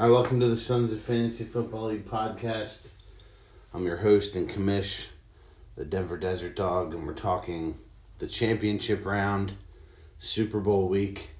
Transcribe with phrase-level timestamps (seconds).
[0.00, 3.54] Hi, welcome to the Sons of Fantasy Football League podcast.
[3.74, 5.10] I'm your host and commish,
[5.76, 7.74] the Denver Desert Dog, and we're talking
[8.16, 9.52] the championship round,
[10.18, 11.32] Super Bowl week.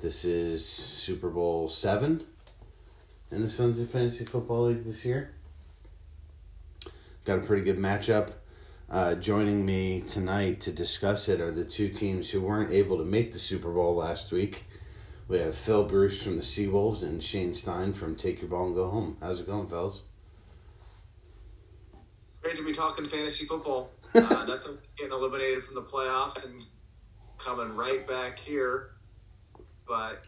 [0.00, 2.26] This is Super Bowl seven
[3.30, 5.32] in the Sons of Fantasy Football League this year.
[7.24, 8.32] Got a pretty good matchup.
[8.90, 13.04] Uh, joining me tonight to discuss it are the two teams who weren't able to
[13.04, 14.64] make the Super Bowl last week.
[15.26, 18.74] We have Phil Bruce from the Seawolves and Shane Stein from Take Your Ball and
[18.74, 19.16] Go Home.
[19.22, 20.02] How's it going, fellas?
[22.42, 23.90] Great to be talking fantasy football.
[24.14, 26.64] Uh, nothing getting eliminated from the playoffs and
[27.36, 28.90] coming right back here.
[29.88, 30.24] But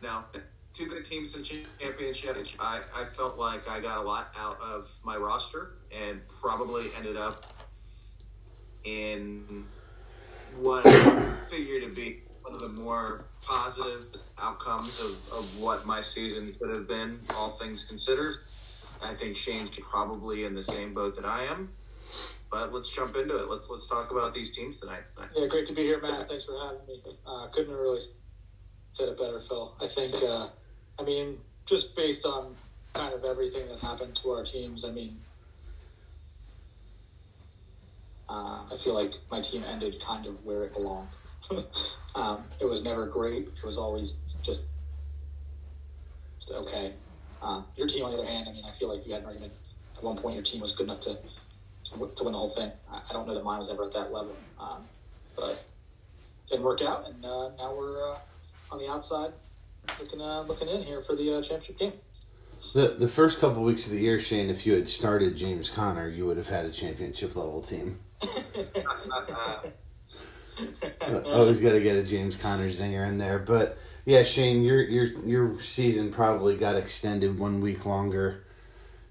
[0.00, 0.26] now,
[0.72, 2.36] two good teams in championship.
[2.60, 7.16] I, I felt like I got a lot out of my roster and probably ended
[7.16, 7.52] up
[8.84, 9.64] in
[10.60, 16.00] what I figured to be one of the more positive outcomes of, of what my
[16.00, 18.34] season could have been, all things considered.
[19.02, 21.70] I think Shane's probably in the same boat that I am.
[22.50, 23.48] But let's jump into it.
[23.48, 25.02] Let's let's talk about these teams tonight.
[25.36, 26.28] Yeah, great to be here, Matt.
[26.28, 27.02] Thanks for having me.
[27.26, 27.98] Uh, couldn't have really
[28.92, 29.74] said it better, Phil.
[29.82, 30.46] I think, uh,
[31.00, 32.54] I mean, just based on
[32.92, 35.12] kind of everything that happened to our teams, I mean,
[38.28, 41.08] uh, I feel like my team ended kind of where it belonged.
[42.16, 43.48] um, it was never great.
[43.48, 44.64] It was always just,
[46.38, 46.88] just okay.
[47.42, 49.28] Um, your team, on the other hand, I mean, I feel like you had an
[49.28, 49.52] argument
[49.96, 50.34] at one point.
[50.34, 52.72] Your team was good enough to to, to win the whole thing.
[52.90, 54.84] I, I, don't know that mine was ever at that level, um,
[55.36, 55.62] but
[56.48, 58.18] didn't work out, and uh, now we're uh,
[58.72, 59.30] on the outside
[59.98, 61.92] looking uh, looking in here for the uh, championship game.
[62.74, 65.70] The the first couple of weeks of the year, Shane, if you had started James
[65.70, 68.00] Conner, you would have had a championship level team.
[71.26, 75.06] Always got to get a James Conner zinger in there, but yeah, Shane, your your
[75.26, 78.44] your season probably got extended one week longer,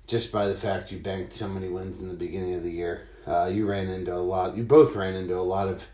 [0.07, 3.07] just by the fact you banked so many wins in the beginning of the year.
[3.27, 4.55] Uh, you ran into a lot.
[4.55, 5.87] You both ran into a lot of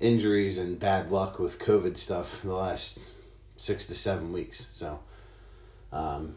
[0.00, 3.12] injuries and bad luck with COVID stuff the last
[3.56, 4.68] six to seven weeks.
[4.70, 5.00] So,
[5.92, 6.36] um,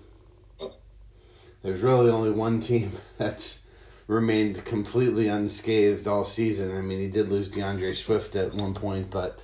[1.61, 3.59] there's really only one team that's
[4.07, 6.75] remained completely unscathed all season.
[6.75, 9.44] I mean, he did lose DeAndre Swift at one point, but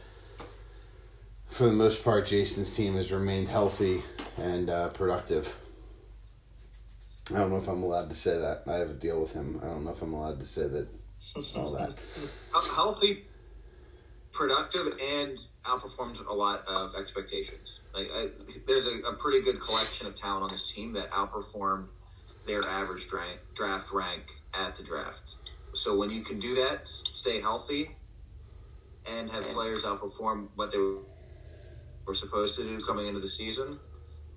[1.50, 4.01] for the most part, Jason's team has remained healthy
[4.41, 5.56] and uh, productive.
[7.34, 8.63] I don't know if I'm allowed to say that.
[8.68, 9.59] I have a deal with him.
[9.62, 10.88] I don't know if I'm allowed to say that.
[11.57, 11.95] All that.
[12.75, 13.25] Healthy,
[14.34, 17.80] productive, and outperformed a lot of expectations.
[17.94, 18.28] Like, I,
[18.68, 21.88] there's a, a pretty good collection of talent on this team that outperformed–
[22.46, 23.08] their average
[23.54, 25.36] draft rank at the draft.
[25.74, 27.96] So when you can do that, stay healthy,
[29.12, 30.78] and have players outperform what they
[32.06, 33.80] were supposed to do coming into the season,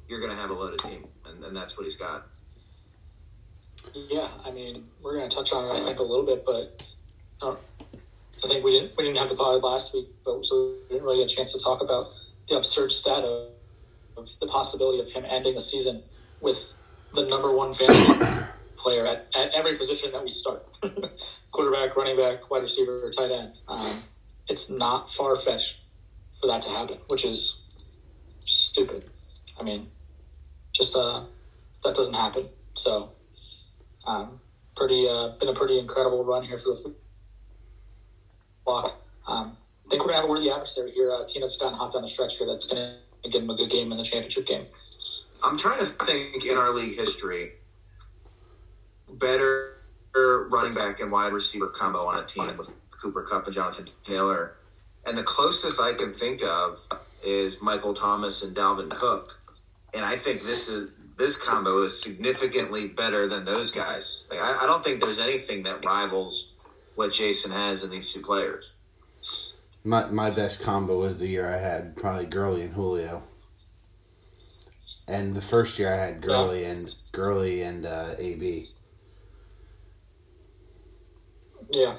[0.09, 2.27] you're going to have a loaded team, and, and that's what he's got.
[3.95, 6.83] Yeah, I mean, we're going to touch on it, I think, a little bit, but
[7.43, 7.57] uh,
[8.45, 11.05] I think we didn't we didn't have the pod last week, but so we didn't
[11.05, 12.05] really get a chance to talk about
[12.49, 13.49] the absurd stat of,
[14.17, 16.01] of the possibility of him ending the season
[16.41, 16.81] with
[17.15, 18.13] the number one fantasy
[18.77, 20.67] player at, at every position that we start
[21.53, 23.59] quarterback, running back, wide receiver, tight end.
[23.69, 24.03] Um,
[24.49, 25.81] it's not far fetched
[26.41, 29.05] for that to happen, which is stupid.
[29.59, 29.89] I mean,
[30.73, 31.25] just uh,
[31.83, 32.45] that doesn't happen.
[32.75, 33.11] So,
[34.07, 34.41] um,
[34.77, 36.95] pretty uh, been a pretty incredible run here for the
[38.65, 39.01] block.
[39.27, 39.57] Um,
[39.87, 41.11] I think we're gonna have a worthy adversary here.
[41.11, 42.99] Uh, that's gotten hot down the stretch here that's gonna
[43.31, 44.65] give him a good game in the championship game.
[45.45, 47.53] I'm trying to think in our league history,
[49.11, 49.77] better
[50.51, 54.57] running back and wide receiver combo on a team with Cooper Kupp and Jonathan Taylor.
[55.05, 56.87] And the closest I can think of
[57.25, 59.39] is Michael Thomas and Dalvin Cook.
[59.95, 64.25] And I think this is this combo is significantly better than those guys.
[64.31, 66.53] Like, I, I don't think there's anything that rivals
[66.95, 68.73] what Jason has in these two players.
[69.85, 73.23] My my best combo was the year I had probably Gurley and Julio.
[75.09, 76.71] And the first year I had Gurley yeah.
[76.71, 76.79] and
[77.13, 78.63] Gurley and uh, AB.
[81.71, 81.95] Yeah,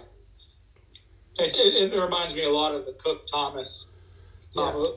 [1.39, 3.91] it, it, it, reminds me a lot of the Cook Thomas
[4.55, 4.91] combo, yeah.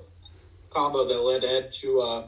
[0.71, 2.01] combo that led Ed to.
[2.01, 2.27] Uh,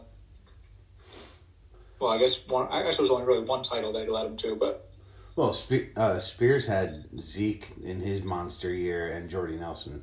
[1.98, 2.68] well, I guess one.
[2.70, 4.88] I guess it was only really one title that led him to, but.
[5.36, 10.02] Well, Spe- uh, Spears had Zeke in his monster year and Jordy Nelson.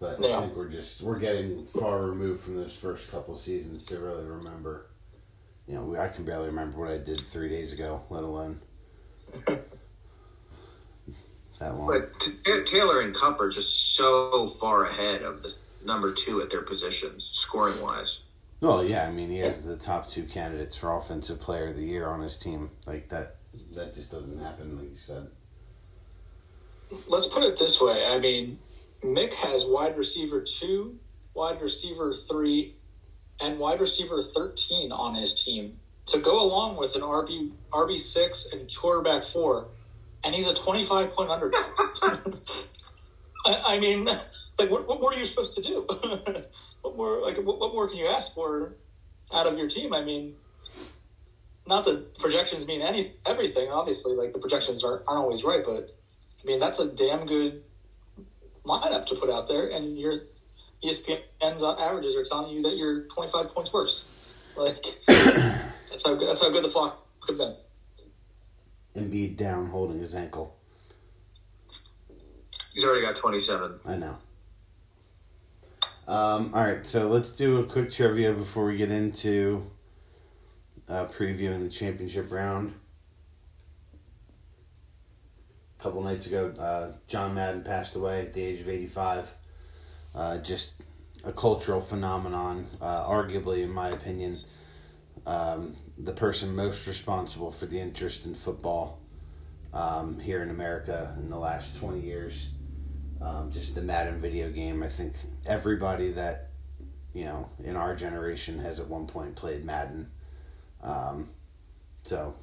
[0.00, 0.38] But yeah.
[0.38, 4.24] I think we're just we're getting far removed from those first couple seasons to really
[4.24, 4.86] remember.
[5.66, 8.60] You know, I can barely remember what I did three days ago, let alone
[9.46, 9.64] that
[11.60, 11.88] long.
[11.88, 15.54] But Taylor and Kupp are just so far ahead of the
[15.84, 18.20] number two at their positions, scoring wise.
[18.60, 21.84] Well, yeah, I mean, he has the top two candidates for offensive player of the
[21.84, 22.70] year on his team.
[22.86, 23.36] Like that,
[23.74, 25.28] that just doesn't happen, like you said.
[27.08, 27.94] Let's put it this way.
[28.10, 28.58] I mean,
[29.02, 30.98] Mick has wide receiver two,
[31.34, 32.74] wide receiver three,
[33.40, 38.52] and wide receiver thirteen on his team to go along with an RB RB six
[38.52, 39.68] and quarterback four,
[40.24, 41.62] and he's a twenty five point underdog.
[43.46, 45.86] I, I mean, like, what, what more are you supposed to do?
[46.82, 48.74] what more like what, what more can you ask for
[49.34, 49.94] out of your team?
[49.94, 50.34] I mean,
[51.68, 53.70] not that projections mean any everything.
[53.70, 55.90] Obviously, like the projections are aren't always right, but
[56.42, 57.62] I mean that's a damn good
[58.68, 60.14] lineup to put out there, and your
[60.84, 64.34] ESPN's averages are telling you that you're 25 points worse.
[64.56, 64.74] Like
[65.06, 67.48] that's how good, that's how good the flock could have
[68.94, 69.10] been.
[69.10, 70.56] Embiid down, holding his ankle.
[72.74, 73.80] He's already got 27.
[73.86, 74.18] I know.
[76.06, 79.70] Um, all right, so let's do a quick trivia before we get into
[80.88, 82.74] uh, previewing the championship round.
[85.78, 89.32] Couple nights ago, uh, John Madden passed away at the age of 85.
[90.12, 90.82] Uh, just
[91.22, 94.32] a cultural phenomenon, uh, arguably, in my opinion,
[95.24, 99.00] um, the person most responsible for the interest in football
[99.72, 102.48] um, here in America in the last 20 years.
[103.20, 104.82] Um, just the Madden video game.
[104.82, 105.14] I think
[105.46, 106.50] everybody that,
[107.12, 110.10] you know, in our generation has at one point played Madden.
[110.82, 111.28] Um,
[112.04, 112.34] so,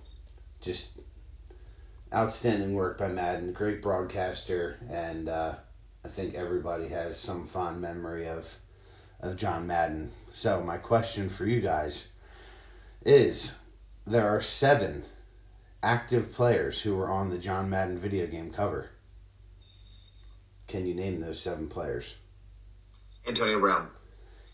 [0.61, 0.99] just
[2.15, 3.51] outstanding work by Madden.
[3.51, 5.55] Great broadcaster, and uh,
[6.03, 8.57] I think everybody has some fond memory of
[9.19, 10.11] of John Madden.
[10.31, 12.09] So, my question for you guys
[13.05, 13.55] is:
[14.07, 15.03] there are seven
[15.83, 18.89] active players who were on the John Madden video game cover.
[20.67, 22.15] Can you name those seven players?
[23.27, 23.89] Antonio Brown.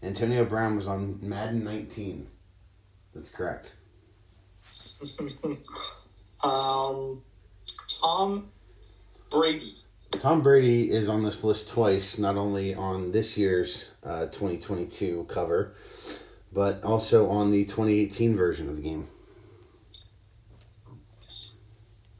[0.04, 2.28] Antonio Brown was on Madden 19.
[3.13, 3.75] That's correct.
[6.44, 7.22] um,
[8.01, 8.51] Tom
[9.31, 9.75] Brady.
[10.19, 15.74] Tom Brady is on this list twice, not only on this year's uh, 2022 cover,
[16.51, 19.07] but also on the 2018 version of the game.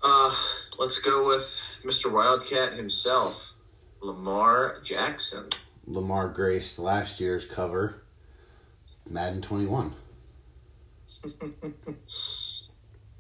[0.04, 0.34] Uh,
[0.80, 2.12] let's go with Mr.
[2.12, 3.54] Wildcat himself,
[4.02, 5.48] Lamar Jackson.
[5.86, 8.04] Lamar graced last year's cover,
[9.10, 9.94] Madden 21.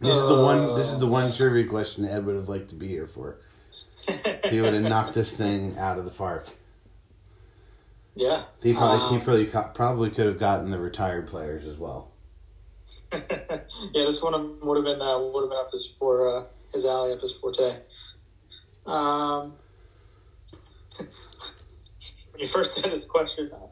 [0.01, 0.75] This is the one.
[0.75, 3.37] This is the one trivia question Ed would have liked to be here for.
[4.49, 6.47] He would have knocked this thing out of the park.
[8.15, 8.41] Yeah.
[8.63, 9.45] He probably Um, he probably
[9.75, 12.09] probably could have gotten the retired players as well.
[13.13, 16.43] yeah, this one would have been uh, would have been up his for uh,
[16.73, 17.61] his alley, up his forte.
[18.87, 19.53] Um,
[22.31, 23.67] when you first said this question, uh,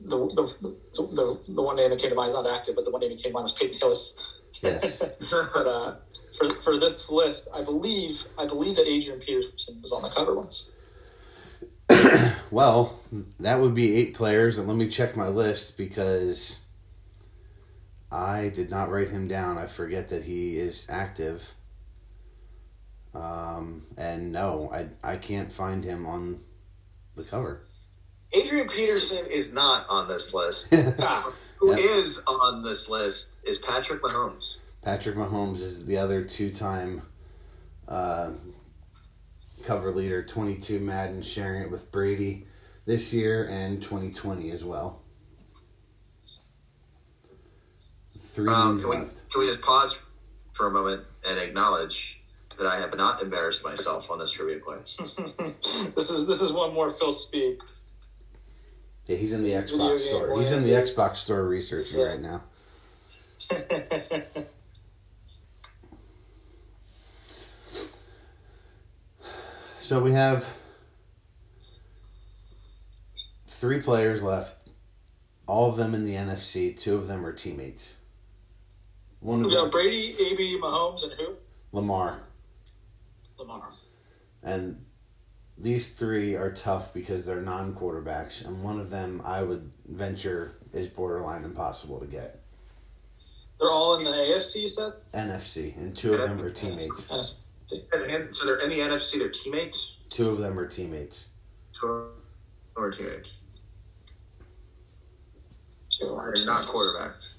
[0.00, 0.42] the, the,
[0.96, 3.10] the, the one name that came to mind is not active, but the one name
[3.10, 4.24] that came to mind was Peyton Hillis.
[4.62, 5.30] Yes.
[5.30, 5.92] but uh,
[6.36, 10.34] for for this list, I believe I believe that Adrian Peterson was on the cover
[10.34, 10.76] once.
[12.50, 12.98] Well,
[13.40, 16.62] that would be eight players, and let me check my list because
[18.10, 19.58] I did not write him down.
[19.58, 21.52] I forget that he is active.
[23.14, 26.40] Um, and no, I I can't find him on
[27.16, 27.60] the cover.
[28.32, 30.72] Adrian Peterson is not on this list.
[31.00, 32.36] Ah, Who is Yep.
[32.40, 34.56] on this list is Patrick Mahomes.
[34.82, 37.02] Patrick Mahomes is the other two-time
[37.88, 38.30] uh,
[39.64, 42.46] cover leader, 22 Madden, sharing it with Brady
[42.86, 45.02] this year and 2020 as well.
[48.10, 49.30] Three Um, can, we, left.
[49.32, 49.96] can we just pause
[50.52, 52.22] for a moment and acknowledge
[52.56, 54.96] that I have not embarrassed myself on this trivia quiz?
[55.96, 57.60] this is this is one more Phil Speak.
[59.08, 60.38] Yeah, he's in the Xbox store.
[60.38, 62.42] He's in the Xbox store researching right now.
[69.88, 70.46] So we have
[73.46, 74.68] three players left.
[75.46, 76.78] All of them in the NFC.
[76.78, 77.96] Two of them are teammates.
[79.20, 81.36] One of we got them, Brady, AB, Mahomes, and who?
[81.72, 82.20] Lamar.
[83.38, 83.66] Lamar.
[84.42, 84.84] And
[85.60, 90.58] these three are tough because they're non quarterbacks, and one of them I would venture
[90.72, 92.40] is borderline impossible to get.
[93.58, 94.62] They're all in the AFC.
[94.62, 94.92] You said.
[95.12, 97.08] NFC, and two of them are teammates.
[97.08, 97.42] NFC.
[97.92, 99.18] And, and so they're in the NFC.
[99.18, 99.98] They're teammates.
[100.08, 101.28] Two of them are teammates.
[101.78, 102.10] Two
[102.76, 103.34] are teammates.
[105.90, 107.34] Two are They're not quarterbacks.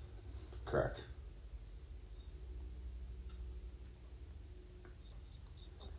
[0.66, 1.06] Correct.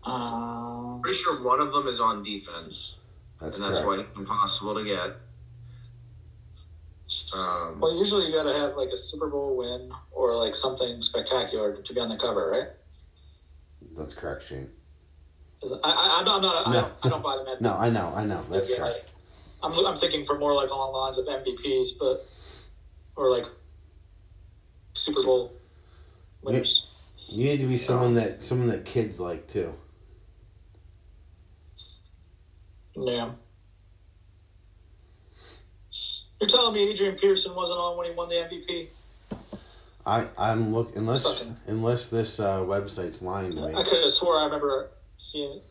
[0.09, 3.87] Um, Pretty sure one of them is on defense, That's and that's correct.
[3.87, 5.11] why it's impossible to get.
[7.37, 11.03] Um, Well, usually you got to have like a Super Bowl win or like something
[11.03, 12.69] spectacular to be on the cover, right?
[13.97, 14.71] That's correct, Shane.
[15.85, 16.37] I, I, I'm not.
[16.37, 16.81] I'm not I, No.
[16.83, 17.61] don't, I don't buy the Met.
[17.61, 18.43] No, I know, I know.
[18.51, 19.07] That's Yeah, correct.
[19.63, 22.35] I'm, I'm thinking for more like along lines of MVPs, but
[23.17, 23.45] or like
[24.95, 25.53] Super Bowl
[26.43, 26.87] winners.
[27.37, 29.75] You need to be someone that someone that kids like too.
[33.01, 33.31] Yeah.
[36.41, 38.89] You're telling me Adrian Peterson wasn't on when he won the MVP?
[40.07, 43.75] I I'm look unless Fucking- unless this uh, website's lying to me.
[43.75, 45.65] I could have swore I remember seeing it.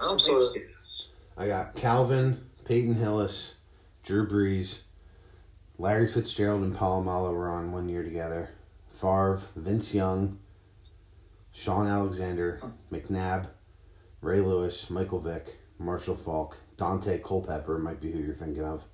[0.00, 0.66] I don't some sort think
[1.38, 3.56] I got Calvin, Peyton Hillis,
[4.02, 4.82] Drew Brees,
[5.78, 8.50] Larry Fitzgerald, and Paul Polamalu were on one year together.
[8.90, 10.38] Favre, Vince Young,
[11.52, 13.46] Shaun Alexander, McNabb,
[14.22, 18.84] Ray Lewis, Michael Vick, Marshall Faulk, Daunte Culpepper might be who you're thinking of,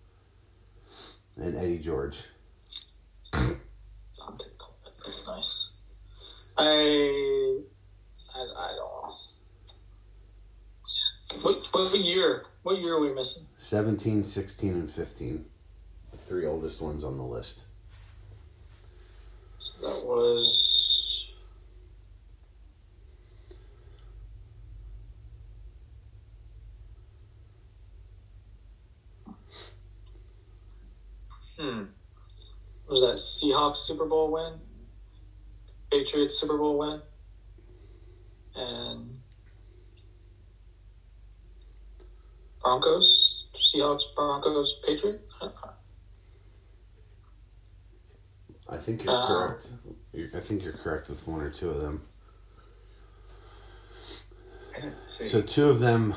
[1.37, 2.25] and Eddie George.
[3.33, 4.53] Daunte.
[5.03, 6.55] That's nice.
[6.59, 9.11] I, I, I don't know.
[11.43, 12.43] What, what year?
[12.63, 13.47] What year are we missing?
[13.59, 15.45] 17, 16, and 15.
[16.13, 17.65] The three oldest ones on the list.
[19.59, 20.82] So that was.
[31.63, 31.85] Hmm.
[32.89, 34.55] Was that Seahawks Super Bowl win?
[35.93, 37.01] Patriots Super Bowl win?
[38.57, 39.11] And
[42.61, 43.53] Broncos?
[43.55, 45.21] Seahawks, Broncos, Patriot?
[48.69, 49.71] I think you're Uh, correct.
[50.35, 52.03] I think you're correct with one or two of them.
[55.23, 56.15] So two of them.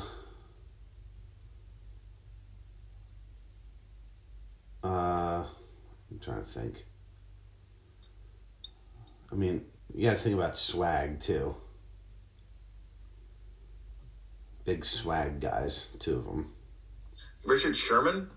[4.85, 5.43] Uh,
[6.11, 6.85] I'm trying to think.
[9.31, 9.65] I mean,
[9.95, 11.55] you got to think about swag too.
[14.63, 16.53] Big swag guys, two of them.
[17.43, 18.29] Richard Sherman.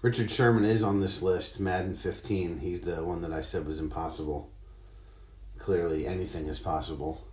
[0.00, 2.60] Richard Sherman is on this list, Madden 15.
[2.60, 4.52] He's the one that I said was impossible.
[5.58, 7.26] Clearly, anything is possible.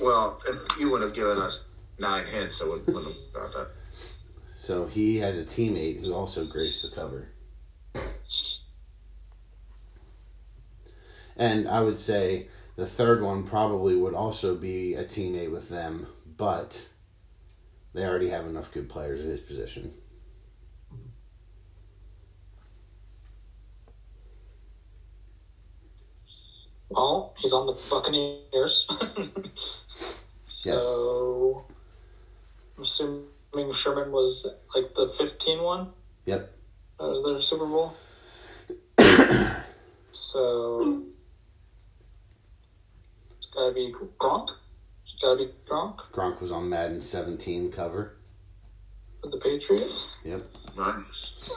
[0.00, 1.68] Well, if you wouldn't have given us
[1.98, 3.68] nine hints, I would, wouldn't have got that.
[4.64, 7.28] So he has a teammate who also graced the cover.
[11.36, 16.06] And I would say the third one probably would also be a teammate with them,
[16.38, 16.88] but
[17.92, 19.92] they already have enough good players at his position.
[26.88, 28.86] Well, he's on the Buccaneers.
[30.46, 31.66] so,
[32.78, 33.33] I'm assuming
[33.72, 35.92] Sherman was like the 15 one?
[36.26, 36.50] Yep.
[36.98, 37.94] That was their Super Bowl.
[40.10, 41.02] so,
[43.36, 44.50] it's got to be Gronk.
[45.02, 48.16] It's got to be Gronk Gronk was on Madden 17 cover.
[49.22, 50.26] with the Patriots.
[50.28, 50.40] Yep.
[50.76, 51.50] Nice.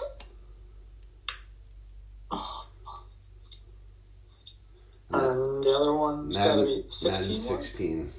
[5.09, 8.13] And the other one's got to be 16 Madden one?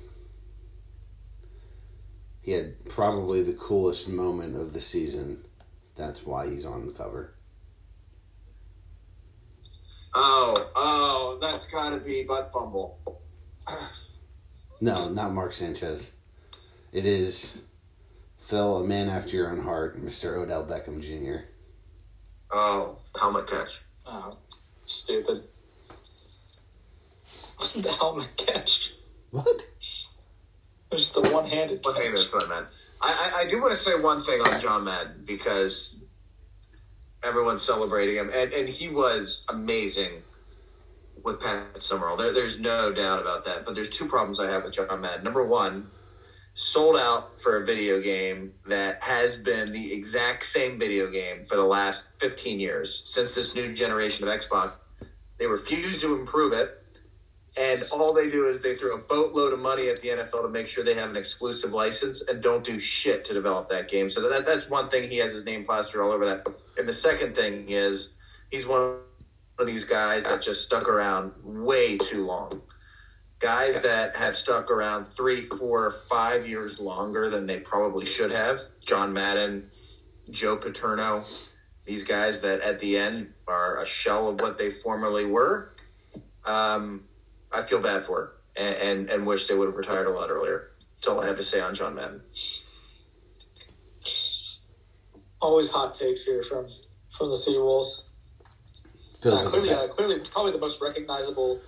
[2.49, 2.50] 16.
[2.50, 5.45] He had probably the coolest moment of the season.
[5.97, 7.35] That's why he's on the cover.
[10.14, 12.99] Oh, oh, that's got to be butt fumble.
[14.81, 16.14] No, not Mark Sanchez.
[16.93, 17.62] It is
[18.38, 20.37] Phil, a man after your own heart, Mr.
[20.38, 21.45] Odell Beckham Jr.
[22.50, 23.83] Oh, helmet catch.
[24.07, 24.31] Oh,
[24.85, 25.38] stupid.
[27.59, 28.95] Wasn't the helmet catch?
[29.31, 29.68] What?
[30.99, 32.12] Was the one handed One thing catch.
[32.12, 32.64] that's what I.
[33.00, 36.05] I, I, I do want to say one thing on John Madden because
[37.25, 40.23] everyone's celebrating him, and, and he was amazing
[41.23, 42.17] with Pat Summerall.
[42.17, 43.64] There, there's no doubt about that.
[43.64, 45.23] But there's two problems I have with John Madden.
[45.23, 45.88] Number one,
[46.55, 51.55] sold out for a video game that has been the exact same video game for
[51.55, 54.73] the last 15 years since this new generation of Xbox.
[55.38, 56.83] They refuse to improve it.
[57.57, 60.49] And all they do is they throw a boatload of money at the NFL to
[60.49, 64.11] make sure they have an exclusive license and don't do shit to develop that game.
[64.11, 66.47] So that that's one thing he has his name plastered all over that.
[66.76, 68.17] And the second thing is
[68.50, 68.99] he's one
[69.59, 72.61] of these guys that just stuck around way too long.
[73.38, 78.61] Guys that have stuck around three, four, five years longer than they probably should have.
[78.85, 79.71] John Madden,
[80.31, 81.25] Joe Paterno,
[81.87, 85.73] these guys that at the end are a shell of what they formerly were.
[86.45, 87.05] Um,
[87.52, 90.31] I feel bad for her and, and, and wish they would have retired a lot
[90.31, 90.73] earlier.
[90.97, 92.21] That's all I have to say on John Madden.
[95.40, 96.64] Always hot takes here from
[97.17, 98.09] from the Seawolves.
[99.25, 101.59] Uh, clearly, uh, clearly, probably the most recognizable,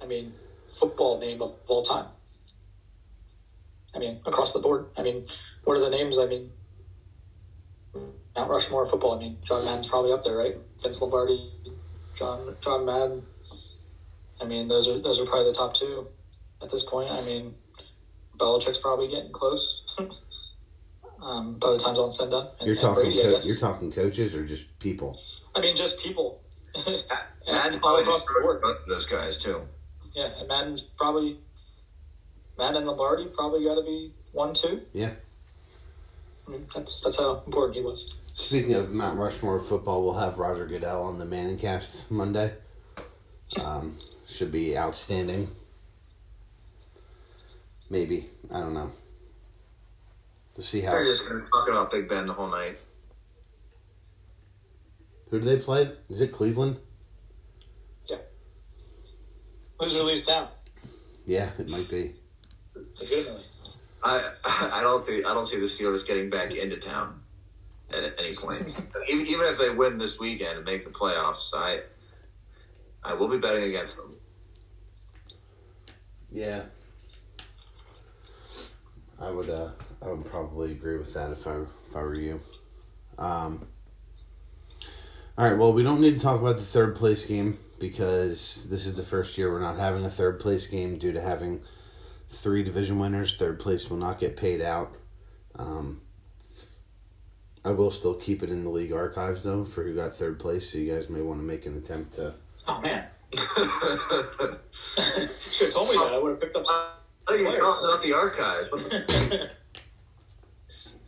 [0.00, 2.06] I mean, football name of all time.
[3.94, 4.86] I mean, across the board.
[4.96, 5.22] I mean,
[5.64, 6.18] what are the names?
[6.18, 6.50] I mean,
[8.36, 9.16] Mount Rushmore of football.
[9.16, 10.56] I mean, John Madden's probably up there, right?
[10.82, 11.50] Vince Lombardi,
[12.16, 13.22] John John Madden.
[14.40, 16.06] I mean, those are those are probably the top two
[16.62, 17.10] at this point.
[17.10, 17.54] I mean,
[18.36, 19.96] Belichick's probably getting close.
[21.22, 23.04] um, by the time's all said and done, and, you're and talking.
[23.04, 25.20] Brady, co- you're talking coaches or just people.
[25.56, 26.42] I mean, just people.
[26.86, 26.94] Madden
[27.48, 28.62] and all probably across the board.
[28.88, 29.62] those guys too.
[30.12, 31.38] Yeah, and Madden's probably
[32.58, 34.82] Madden and Lombardi probably got to be one two.
[34.92, 35.10] Yeah.
[36.46, 38.24] I mean, that's that's how important he was.
[38.34, 42.52] Speaking of Mount Rushmore football, we'll have Roger Goodell on the Manning Cast Monday.
[43.66, 43.94] Um,
[44.34, 45.48] should be outstanding.
[47.90, 48.90] Maybe I don't know.
[50.56, 50.92] Let's see how.
[50.92, 52.78] They're just going to Big Ben the whole night.
[55.30, 55.90] Who do they play?
[56.08, 56.76] Is it Cleveland?
[59.80, 60.48] Loser leaves town.
[61.26, 62.12] Yeah, it might be.
[63.00, 63.44] Legitimately.
[64.02, 64.30] I
[64.72, 67.20] I don't think, I don't see the Steelers getting back into town
[67.90, 68.80] at any point.
[69.08, 71.80] even, even if they win this weekend and make the playoffs, I
[73.02, 74.16] I will be betting against them.
[76.34, 76.62] Yeah.
[79.20, 79.48] I would.
[79.48, 79.70] Uh,
[80.02, 82.40] I would probably agree with that if I if I were you.
[83.16, 83.66] Um.
[85.38, 85.56] All right.
[85.56, 89.04] Well, we don't need to talk about the third place game because this is the
[89.04, 91.60] first year we're not having a third place game due to having
[92.28, 93.36] three division winners.
[93.36, 94.96] Third place will not get paid out.
[95.54, 96.00] Um,
[97.64, 100.72] I will still keep it in the league archives though for who got third place.
[100.72, 102.34] So you guys may want to make an attempt to.
[102.66, 103.04] Oh man,
[105.52, 106.12] should have told me that.
[106.12, 106.66] I would have picked up.
[106.66, 106.76] Some...
[107.26, 108.68] I think you're crossing out the archive.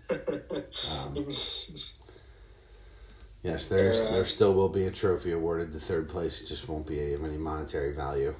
[0.08, 1.14] Um,
[3.42, 6.40] yes, there's Uh, there still will be a trophy awarded to third place.
[6.40, 8.34] It just won't be of any monetary value.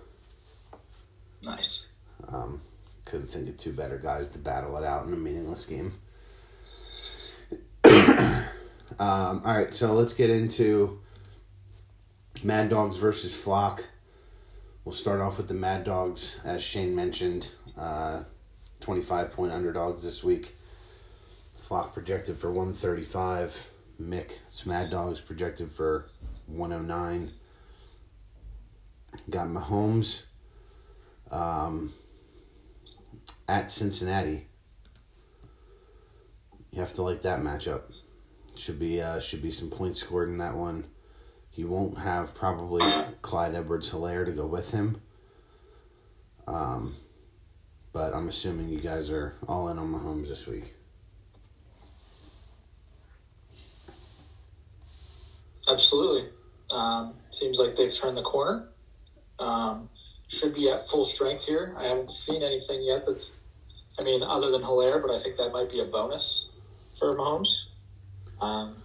[1.44, 1.92] nice.
[2.28, 2.60] Um,
[3.04, 5.92] couldn't think of two better guys to battle it out in a meaningless game.
[8.98, 11.00] um, all right, so let's get into
[12.46, 13.88] Mad Dogs versus Flock.
[14.84, 18.22] We'll start off with the Mad Dogs, as Shane mentioned, uh,
[18.78, 20.54] twenty-five point underdogs this week.
[21.56, 23.72] Flock projected for one thirty-five.
[24.00, 26.00] Mick, it's Mad Dogs projected for
[26.48, 27.22] one hundred nine.
[29.28, 30.26] Got Mahomes.
[31.32, 31.94] Um,
[33.48, 34.46] at Cincinnati.
[36.70, 38.06] You have to like that matchup.
[38.54, 40.84] Should be uh, should be some points scored in that one.
[41.56, 42.84] He won't have probably
[43.22, 45.00] Clyde Edwards Helaire to go with him.
[46.46, 46.96] Um,
[47.94, 50.74] but I'm assuming you guys are all in on Mahomes this week.
[55.72, 56.28] Absolutely.
[56.76, 58.68] Um, seems like they've turned the corner.
[59.38, 59.88] Um,
[60.28, 61.72] should be at full strength here.
[61.80, 63.44] I haven't seen anything yet that's,
[63.98, 66.52] I mean, other than Helaire, but I think that might be a bonus
[66.98, 67.70] for Mahomes.
[68.42, 68.76] Um,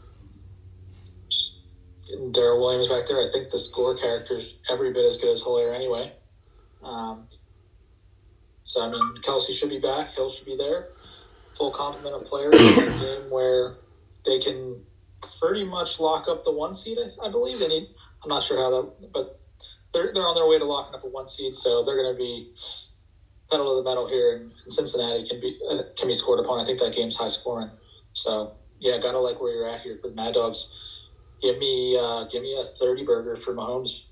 [2.31, 3.19] Darrel Williams back there.
[3.19, 6.11] I think the score character's every bit as good as Helaire anyway.
[6.83, 7.27] Um,
[8.63, 10.07] so, I mean, Kelce should be back.
[10.09, 10.89] Hill should be there.
[11.55, 13.73] Full complement of players in a game where
[14.25, 14.83] they can
[15.39, 16.97] pretty much lock up the one seed.
[16.97, 17.89] I, I believe they need.
[18.23, 19.39] I'm not sure how that, but
[19.93, 22.17] they're they're on their way to locking up a one seed, so they're going to
[22.17, 22.53] be
[23.51, 24.37] pedal to the metal here.
[24.37, 26.61] And Cincinnati can be uh, can be scored upon.
[26.61, 27.69] I think that game's high scoring.
[28.13, 31.00] So yeah, gotta like where you're at here for the Mad Dogs.
[31.41, 34.05] Give me uh, give me a thirty burger for Mahomes.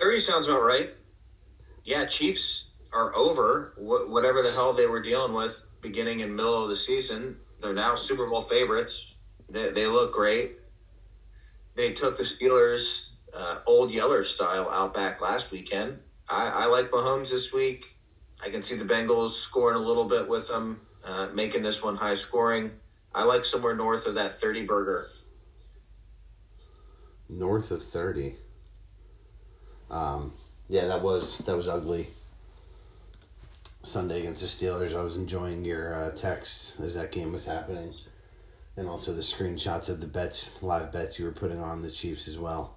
[0.00, 0.90] 30 sounds about right.
[1.84, 6.62] Yeah, Chiefs are over wh- whatever the hell they were dealing with beginning and middle
[6.62, 7.36] of the season.
[7.60, 9.14] They're now Super Bowl favorites.
[9.50, 10.52] They, they look great.
[11.74, 15.98] They took the Steelers' uh, old Yeller style out back last weekend.
[16.30, 17.96] I, I like Mahomes this week.
[18.44, 21.96] I can see the Bengals scoring a little bit with them, uh, making this one
[21.96, 22.70] high scoring.
[23.18, 25.06] I like somewhere north of that 30 burger.
[27.28, 28.36] North of thirty.
[29.90, 30.32] Um,
[30.68, 32.08] yeah, that was that was ugly.
[33.82, 34.96] Sunday against the Steelers.
[34.96, 37.90] I was enjoying your uh, texts as that game was happening,
[38.76, 42.28] and also the screenshots of the bets, live bets you were putting on the Chiefs
[42.28, 42.76] as well.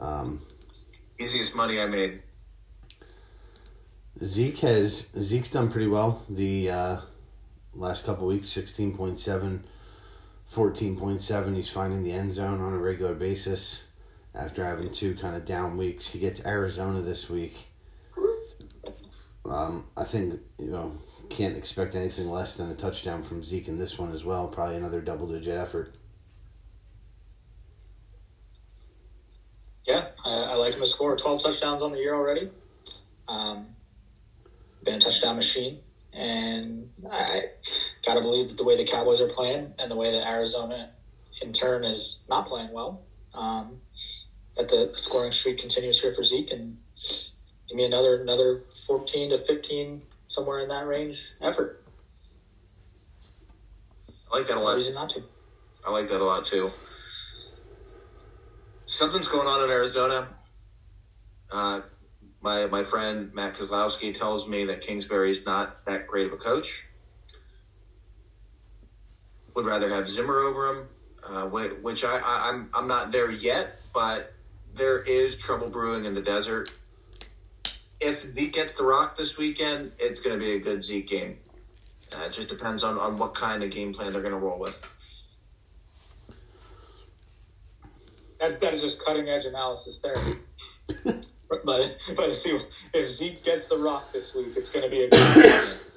[0.00, 0.40] Um,
[1.20, 2.22] Easiest money I made.
[4.24, 7.00] Zeke has Zeke's done pretty well the uh,
[7.78, 9.60] last couple weeks 16.7
[10.52, 13.86] 14.7 he's finding the end zone on a regular basis
[14.34, 16.10] after having two kind of down weeks.
[16.10, 17.66] He gets arizona this week.
[19.44, 20.92] Um, i think you know
[21.30, 24.48] can't expect anything less than a touchdown from zeke in this one as well.
[24.48, 25.96] Probably another double digit effort.
[29.86, 32.48] Yeah i, I like him to score 12 touchdowns on the year already.
[33.28, 33.66] Um,
[34.84, 35.78] been a touchdown machine.
[36.14, 37.40] And I
[38.06, 40.90] got to believe that the way the Cowboys are playing and the way that Arizona,
[41.42, 43.02] in turn, is not playing well,
[43.34, 43.80] um,
[44.56, 46.52] that the scoring streak continues here for Zeke.
[46.52, 46.78] And
[47.68, 51.84] give me another another 14 to 15, somewhere in that range, effort.
[54.32, 54.74] I like that a No lot.
[54.74, 55.20] reason not to.
[55.86, 56.70] I like that a lot too.
[58.86, 60.28] Something's going on in Arizona.
[61.50, 61.80] Uh,
[62.40, 66.36] my my friend Matt Kozlowski tells me that Kingsbury is not that great of a
[66.36, 66.87] coach.
[69.58, 70.88] Would rather have Zimmer over him,
[71.28, 74.32] uh, which I, I I'm I'm not there yet, but
[74.72, 76.70] there is trouble brewing in the desert.
[78.00, 81.38] If Zeke gets the rock this weekend, it's going to be a good Zeke game.
[82.16, 84.60] Uh, it just depends on, on what kind of game plan they're going to roll
[84.60, 84.80] with.
[88.38, 90.22] That's that is just cutting edge analysis there.
[91.04, 92.56] but but see
[92.94, 95.87] if Zeke gets the rock this week, it's going to be a good game.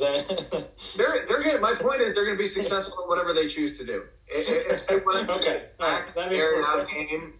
[0.96, 3.84] They're, they're my point is they're going to be successful in whatever they choose to
[3.84, 4.04] do.
[4.26, 7.10] If, if they want to Okay, right, that makes more out sense.
[7.10, 7.34] game,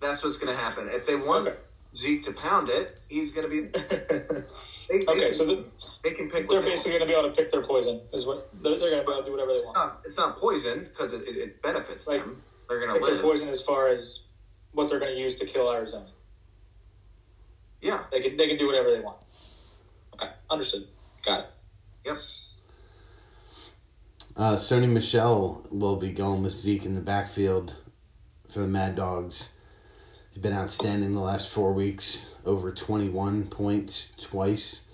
[0.00, 0.88] that's what's going to happen.
[0.90, 1.56] If they want Okay.
[1.94, 3.68] Zeke to pound it, he's going to be.
[4.88, 5.20] They, they okay?
[5.22, 5.64] can, So the,
[6.02, 6.48] they can pick.
[6.48, 8.00] they're they basically going to be able to pick their poison.
[8.12, 9.76] Is what they're, they're going to be able to do whatever they want.
[9.76, 12.42] not, it's not poison because it, it, it benefits Like, them.
[12.68, 14.28] They're going to Pick their poison as far as
[14.72, 16.06] what they're going to use to kill Arizona.
[17.80, 18.02] Yeah.
[18.10, 19.18] They can they can do whatever they want.
[20.14, 20.82] Okay, understood.
[21.24, 21.46] Got it.
[22.04, 22.16] Yep.
[24.34, 27.74] Uh, Sony Michel will be going with Zeke in the backfield
[28.48, 29.52] for the Mad Dogs.
[30.32, 32.36] He's been outstanding the last four weeks.
[32.44, 34.88] Over 21 points twice,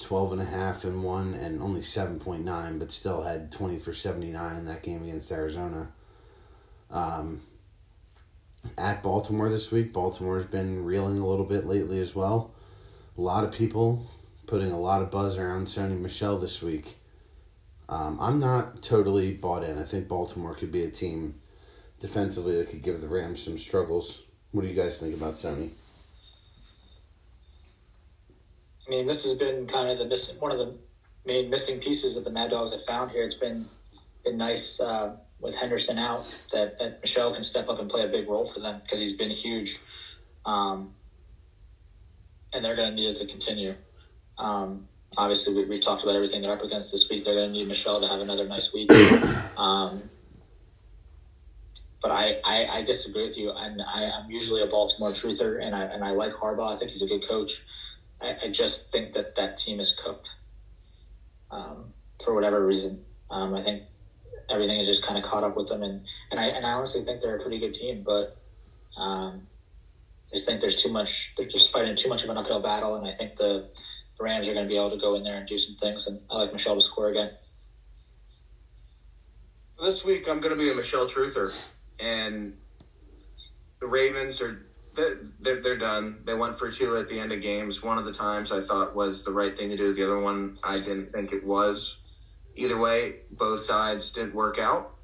[0.00, 4.56] 12 and a half in one, and only 7.9, but still had 20 for 79
[4.56, 5.92] in that game against Arizona.
[6.90, 7.40] Um,
[8.76, 12.52] at Baltimore this week, Baltimore's been reeling a little bit lately as well.
[13.16, 14.10] A lot of people
[14.46, 16.98] putting a lot of buzz around Sony Michel this week.
[17.88, 19.78] Um, I'm not totally bought in.
[19.78, 21.40] I think Baltimore could be a team
[22.00, 24.24] defensively that could give the Rams some struggles.
[24.52, 25.70] What do you guys think about Sony?
[28.86, 30.78] I mean, this has been kind of the missing one of the
[31.26, 33.22] main missing pieces that the Mad Dogs have found here.
[33.22, 37.78] It's been it's been nice uh, with Henderson out that, that Michel can step up
[37.78, 39.78] and play a big role for them because he's been huge,
[40.44, 40.94] um,
[42.54, 43.74] and they're going to need it to continue.
[44.38, 47.24] Um, obviously, we, we've talked about everything they're up against this week.
[47.24, 48.90] They're going to need Michel to have another nice week.
[49.56, 50.10] Um,
[52.04, 53.50] but I, I, I disagree with you.
[53.56, 56.74] And I, I'm usually a Baltimore truther, and I and I like Harbaugh.
[56.74, 57.64] I think he's a good coach.
[58.20, 60.34] I, I just think that that team is cooked
[61.50, 63.02] um, for whatever reason.
[63.30, 63.84] Um, I think
[64.50, 67.02] everything is just kind of caught up with them, and, and I and I honestly
[67.02, 68.36] think they're a pretty good team, but
[69.00, 69.46] um,
[70.28, 71.34] I just think there's too much.
[71.36, 73.70] They're just fighting too much of an uphill battle, and I think the
[74.24, 76.06] Rams are going to be able to go in there and do some things.
[76.06, 77.30] And I like Michel to score again.
[79.80, 81.54] This week, I'm going to be a Michel Truther,
[82.00, 82.56] and
[83.80, 86.20] the Ravens are they're, they're done.
[86.24, 87.82] They went for two at the end of games.
[87.82, 89.92] One of the times I thought was the right thing to do.
[89.92, 92.00] The other one I didn't think it was.
[92.54, 94.94] Either way, both sides didn't work out,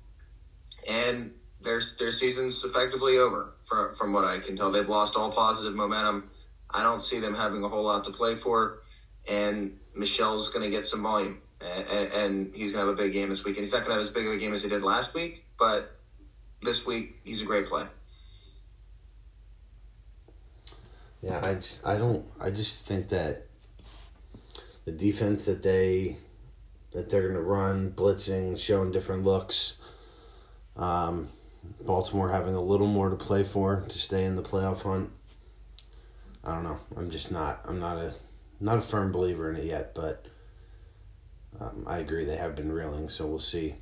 [0.89, 3.55] and their their season's effectively over.
[3.65, 6.31] From from what I can tell, they've lost all positive momentum.
[6.71, 8.83] I don't see them having a whole lot to play for,
[9.29, 13.13] and Michel's going to get some volume, and, and he's going to have a big
[13.13, 13.57] game this week.
[13.57, 15.15] And he's not going to have as big of a game as he did last
[15.15, 15.97] week, but
[16.63, 17.85] this week he's a great play.
[21.23, 23.47] Yeah, I just I don't I just think that
[24.87, 26.17] the defense that they
[26.93, 29.81] that they're gonna run, blitzing, showing different looks.
[30.77, 31.29] Um,
[31.83, 35.11] Baltimore having a little more to play for to stay in the playoff hunt.
[36.43, 36.79] I don't know.
[36.97, 37.61] I'm just not.
[37.67, 38.15] I'm not a
[38.61, 40.27] not a firm believer in it yet, but
[41.59, 43.09] um, I agree they have been reeling.
[43.09, 43.75] So we'll see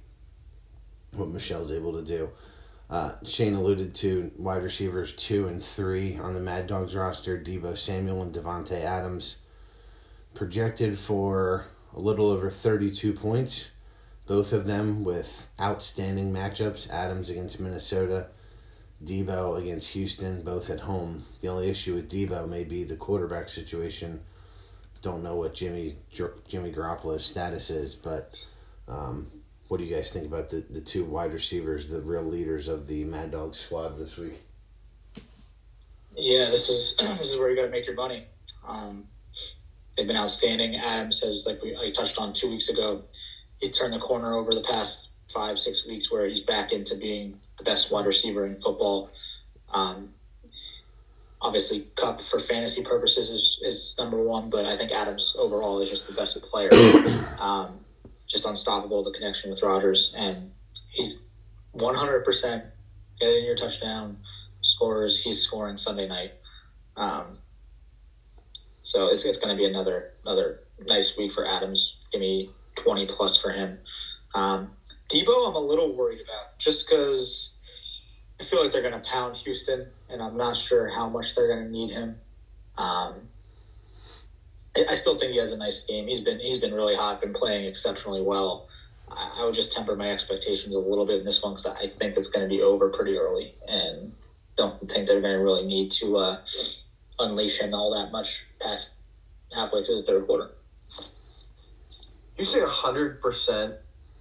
[1.13, 2.31] what Michel's able to do.
[2.91, 7.77] Uh, Shane alluded to wide receivers two and three on the Mad Dogs roster Deebo
[7.77, 9.39] Samuel and Davante Adams.
[10.35, 13.73] Projected for a little over 32 points,
[14.27, 18.29] both of them with outstanding matchups Adams against Minnesota,
[19.05, 21.25] Deebo against Houston, both at home.
[21.41, 24.21] The only issue with Deebo may be the quarterback situation.
[25.03, 25.97] Don't know what Jimmy
[26.49, 28.51] Jimmy Garoppolo's status is, but
[28.89, 29.27] um,
[29.69, 32.87] what do you guys think about the, the two wide receivers, the real leaders of
[32.87, 34.41] the Mad Dog squad this week?
[36.17, 38.23] Yeah, this is this is where you got to make your money.
[38.67, 39.07] Um,
[39.97, 40.77] they've been outstanding.
[40.77, 43.03] Adams has, like we I touched on two weeks ago,
[43.59, 47.39] he's turned the corner over the past five six weeks where he's back into being
[47.59, 49.11] the best wide receiver in football.
[49.73, 50.15] Um,
[51.41, 55.91] obviously, Kupp for fantasy purposes is, is number one, but I think Adams overall is
[55.91, 56.71] just the best player.
[57.39, 57.85] Um,
[58.27, 60.51] just unstoppable, the connection with Rodgers, And
[60.91, 61.29] he's
[61.77, 62.65] 100%
[63.21, 64.19] getting your touchdown
[64.61, 65.23] scores.
[65.23, 66.33] He's scoring Sunday night.
[66.97, 67.39] Um,
[68.83, 72.05] so it's, it's going to be another another nice week for Adams.
[72.11, 73.79] Give me 20 plus for him.
[74.35, 74.73] Um,
[75.09, 77.58] Deebo, I'm a little worried about just because
[78.41, 81.49] I feel like they're going to pound Houston, and I'm not sure how much they're
[81.49, 82.17] going to need him.
[82.77, 83.29] Um,
[84.77, 86.07] I, I still think he has a nice game.
[86.07, 88.69] He's been he's been really hot, been playing exceptionally well.
[89.11, 91.87] I, I would just temper my expectations a little bit in this one because I
[91.87, 94.13] think it's going to be over pretty early, and
[94.57, 96.37] don't think they're going to really need to uh,
[97.19, 99.01] unleash him all that much past
[99.55, 100.51] halfway through the third quarter.
[102.37, 103.75] You say hundred percent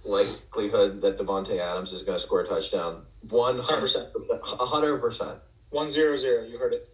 [0.08, 3.02] likelihood that Davante Adams is going to score a touchdown.
[3.28, 4.08] One hundred percent.
[4.42, 5.38] hundred percent.
[5.70, 6.44] One zero zero.
[6.44, 6.88] You heard it.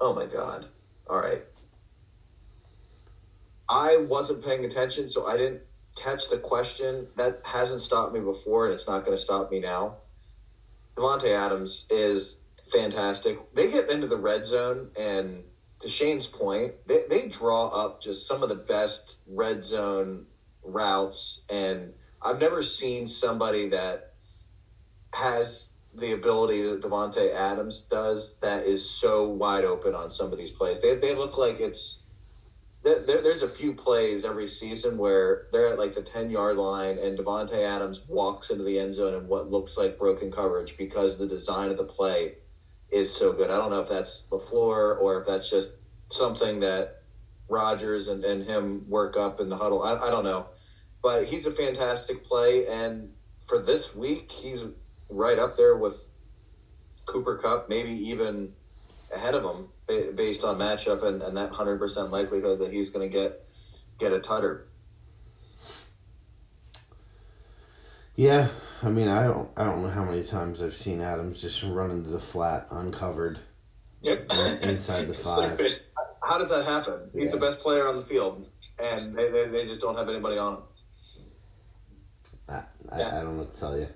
[0.00, 0.66] Oh my god!
[1.08, 1.42] All right.
[3.68, 5.62] I wasn't paying attention, so I didn't
[5.96, 7.08] catch the question.
[7.16, 9.96] That hasn't stopped me before, and it's not going to stop me now.
[10.96, 13.38] Davante Adams is fantastic.
[13.54, 15.44] They get into the red zone, and
[15.80, 20.26] to Shane's point, they, they draw up just some of the best red zone
[20.62, 21.42] routes.
[21.50, 21.92] And
[22.26, 24.14] I've never seen somebody that
[25.14, 30.38] has the ability that Davante Adams does that is so wide open on some of
[30.38, 30.82] these plays.
[30.82, 32.00] They, they look like it's
[32.82, 36.98] there, there's a few plays every season where they're at like the 10 yard line
[36.98, 41.18] and Davante Adams walks into the end zone in what looks like broken coverage because
[41.18, 42.36] the design of the play
[42.90, 43.50] is so good.
[43.50, 45.72] I don't know if that's the floor or if that's just
[46.08, 47.02] something that
[47.48, 49.82] Rodgers and, and him work up in the huddle.
[49.82, 50.46] I, I don't know.
[51.06, 52.66] But he's a fantastic play.
[52.66, 53.12] And
[53.46, 54.64] for this week, he's
[55.08, 56.04] right up there with
[57.04, 58.54] Cooper Kupp, maybe even
[59.14, 59.68] ahead of him
[60.16, 63.40] based on matchup and, and that 100% likelihood that he's going to get
[64.00, 64.66] get a tutter.
[68.16, 68.48] Yeah,
[68.82, 71.92] I mean, I don't, I don't know how many times I've seen Adams just run
[71.92, 73.38] into the flat uncovered.
[74.02, 74.22] Yep.
[74.22, 76.06] Inside the five.
[76.24, 77.08] How does that happen?
[77.14, 77.30] He's yeah.
[77.30, 78.50] the best player on the field,
[78.82, 80.62] and they, they, they just don't have anybody on him.
[82.48, 82.96] I, I.
[82.96, 83.88] I don't know what to tell you.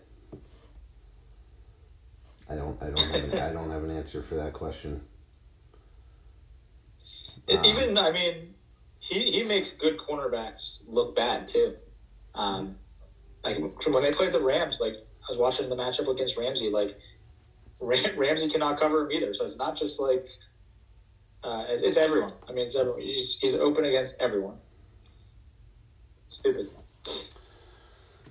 [2.48, 2.80] I don't.
[2.82, 3.00] I don't.
[3.00, 5.00] Have an, I don't have an answer for that question.
[7.50, 8.54] Um, Even I mean,
[8.98, 11.72] he he makes good cornerbacks look bad too.
[12.34, 12.76] Um,
[13.44, 16.98] like when they played the Rams, like I was watching the matchup against Ramsey, like
[17.78, 19.32] Ram- Ramsey cannot cover him either.
[19.32, 20.28] So it's not just like
[21.42, 22.30] uh, it's, it's everyone.
[22.48, 23.00] I mean, it's everyone.
[23.00, 24.58] He's he's open against everyone.
[26.26, 26.68] Stupid.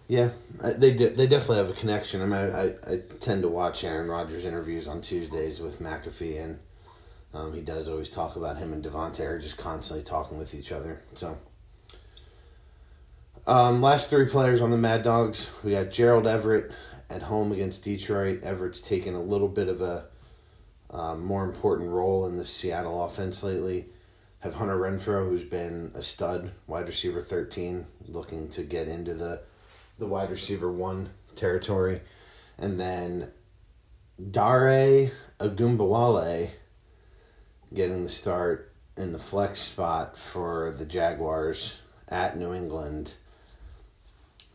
[0.09, 2.23] Yeah, they de- they definitely have a connection.
[2.23, 6.59] I mean, I, I, tend to watch Aaron Rodgers interviews on Tuesdays with McAfee, and
[7.31, 10.71] um, he does always talk about him and Davante are just constantly talking with each
[10.71, 10.99] other.
[11.13, 11.37] So
[13.45, 16.71] um, last three players on the Mad Dogs, we got Gerald Everett
[17.07, 18.41] at home against Detroit.
[18.41, 20.05] Everett's taken a little bit of a
[20.89, 23.85] um, more important role in the Seattle offense lately.
[24.39, 29.41] Have Hunter Renfrow, who's been a stud, wide receiver 13, looking to get into the,
[29.99, 32.01] the wide receiver one territory.
[32.57, 33.31] And then
[34.19, 36.49] Dare Ogunbowale
[37.73, 43.15] getting the start in the flex spot for the Jaguars at New England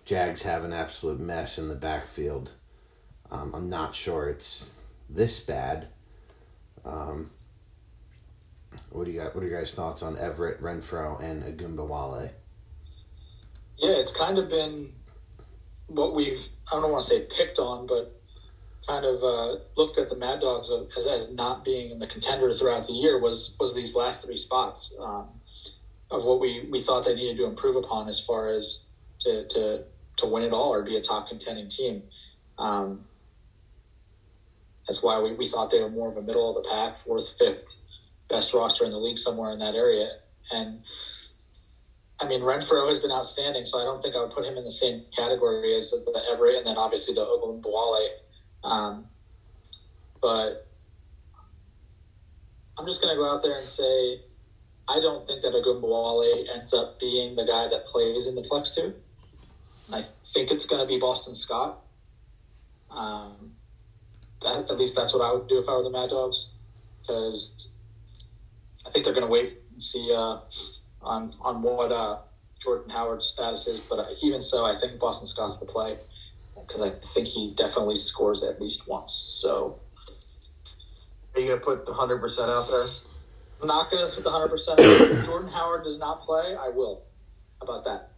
[0.05, 2.53] Jags have an absolute mess in the backfield.
[3.31, 4.79] Um, I'm not sure it's
[5.09, 5.89] this bad.
[6.85, 7.31] Um,
[8.91, 9.35] what do you got?
[9.35, 12.31] What are your guys' thoughts on Everett, Renfrow, and Ogunbowale?
[13.79, 14.93] Yeah, it's kind of been
[15.89, 18.13] what we've I don't want to say picked on, but
[18.87, 22.51] kind of uh, looked at the Mad Dogs as, as not being in the contender
[22.51, 25.29] throughout the year was was these last three spots um,
[26.11, 28.87] of what we, we thought they needed to improve upon as far as
[29.21, 29.85] to, to
[30.17, 32.03] to win it all or be a top contending team.
[32.59, 33.05] Um,
[34.87, 37.37] that's why we, we thought they were more of a middle of the pack, fourth,
[37.39, 40.09] fifth best roster in the league, somewhere in that area.
[40.53, 40.75] And
[42.25, 44.65] I mean, Renfrow has been outstanding, so I don't think I would put him in
[44.65, 48.07] the same category as the Everett and then obviously the Ogunbowale.
[48.65, 49.05] Um,
[50.23, 50.67] but
[52.79, 54.21] I'm just going to go out there and say
[54.89, 58.75] I don't think that Ogunbowale ends up being the guy that plays in the flex
[58.75, 58.95] two.
[59.93, 61.79] I think it's going to be Boston Scott.
[62.91, 63.53] Um,
[64.41, 66.53] that, at least that's what I would do if I were the Mad Dogs,
[67.03, 67.75] because
[68.87, 70.39] I think they're going to wait and see uh,
[71.05, 72.17] on on what uh,
[72.61, 73.81] Jordan Howard's status is.
[73.81, 75.97] But uh, even so, I think Boston Scott's the play
[76.55, 79.13] because I think he definitely scores at least once.
[79.13, 79.79] So
[81.35, 82.85] Are you gonna put the hundred percent out there?
[83.63, 85.19] I'm not going to put the 100%.
[85.19, 87.05] If Jordan Howard does not play, I will.
[87.61, 88.11] How about that?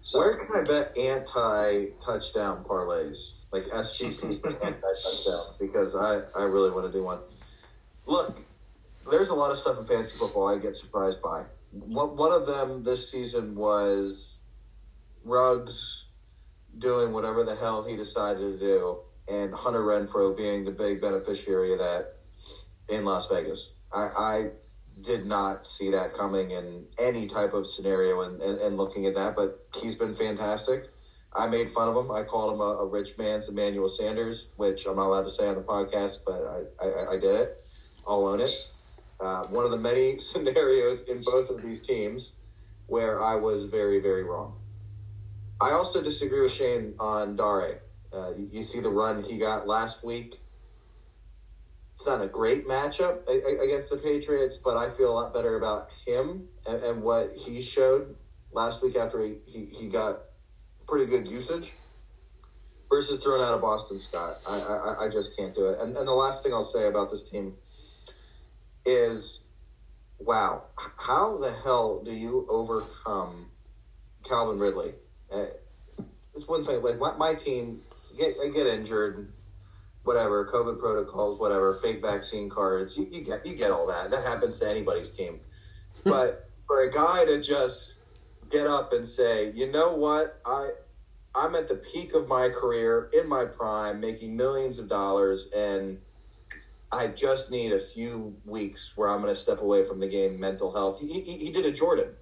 [0.00, 3.50] So, Where can I bet anti touchdown parlays?
[3.52, 7.20] Like SGC anti touchdowns because I, I really want to do one.
[8.06, 8.38] Look,
[9.10, 11.44] there's a lot of stuff in fantasy football I get surprised by.
[11.72, 14.42] One of them this season was
[15.24, 16.06] Ruggs
[16.78, 21.72] doing whatever the hell he decided to do, and Hunter Renfrow being the big beneficiary
[21.72, 22.14] of that
[22.88, 23.72] in Las Vegas.
[23.92, 24.50] I, I
[25.02, 29.14] did not see that coming in any type of scenario and, and, and looking at
[29.14, 30.88] that, but he's been fantastic.
[31.34, 32.10] I made fun of him.
[32.10, 35.46] I called him a, a rich man's Emmanuel Sanders, which I'm not allowed to say
[35.46, 37.64] on the podcast, but I, I, I did it.
[38.06, 38.48] I'll own it.
[39.20, 42.32] Uh, one of the many scenarios in both of these teams
[42.86, 44.56] where I was very, very wrong.
[45.60, 47.82] I also disagree with Shane on Dare.
[48.12, 50.40] Uh, you, see the run he got last week.
[51.96, 55.90] It's not a great matchup against the Patriots, but I feel a lot better about
[56.06, 58.14] him and, and what he showed
[58.52, 60.20] last week after he, he, he got
[60.86, 61.72] pretty good usage
[62.88, 64.36] versus throwing out a Boston Scott.
[64.48, 65.80] I, I, I just can't do it.
[65.80, 67.54] And, and the last thing I'll say about this team
[68.88, 69.40] is
[70.18, 70.64] wow,
[70.98, 73.50] how the hell do you overcome
[74.24, 74.94] Calvin Ridley?
[75.32, 75.44] Uh,
[76.34, 77.82] it's one thing, like my, my team
[78.16, 79.32] get I get injured,
[80.02, 84.10] whatever, COVID protocols, whatever, fake vaccine cards, you, you get you get all that.
[84.10, 85.40] That happens to anybody's team.
[86.04, 88.00] but for a guy to just
[88.50, 90.70] get up and say, you know what, I
[91.34, 95.98] I'm at the peak of my career in my prime, making millions of dollars, and
[96.90, 100.40] I just need a few weeks where I'm going to step away from the game,
[100.40, 101.00] mental health.
[101.00, 102.14] He, he, he did a Jordan.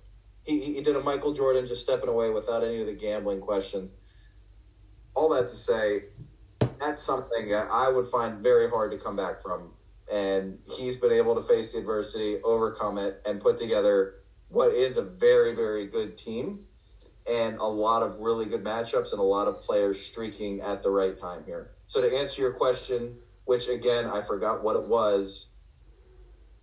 [0.43, 3.93] He, he did a Michael Jordan, just stepping away without any of the gambling questions.
[5.15, 6.05] All that to say,
[6.81, 9.71] that's something I would find very hard to come back from.
[10.13, 14.15] And he's been able to face the adversity, overcome it, and put together
[14.49, 16.67] what is a very, very good team
[17.29, 20.91] and a lot of really good matchups and a lot of players streaking at the
[20.91, 21.73] right time here.
[21.89, 25.47] So to answer your question, which again I forgot what it was.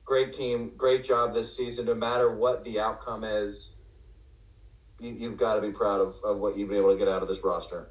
[0.06, 1.86] Great team, great job this season.
[1.86, 3.76] No matter what the outcome is,
[5.00, 7.22] you, you've got to be proud of, of what you've been able to get out
[7.22, 7.90] of this roster.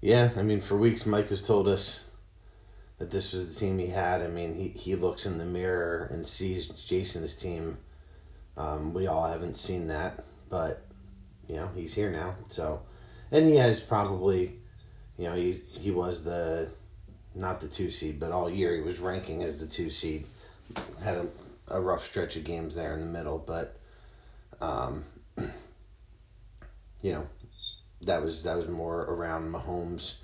[0.00, 2.12] Yeah, I mean, for weeks, Mike has told us
[2.98, 4.22] that this was the team he had.
[4.22, 7.78] I mean, he, he looks in the mirror and sees Jason's team.
[8.56, 10.86] Um, we all haven't seen that, but,
[11.48, 12.36] you know, he's here now.
[12.48, 12.82] So,
[13.32, 14.60] and he has probably,
[15.18, 16.70] you know, he, he was the,
[17.34, 20.24] not the two seed, but all year he was ranking as the two seed.
[21.02, 21.26] Had a,
[21.68, 23.76] a rough stretch of games there in the middle, but,
[24.60, 25.04] um,
[27.02, 27.26] you know,
[28.02, 30.14] that was that was more around Mahomes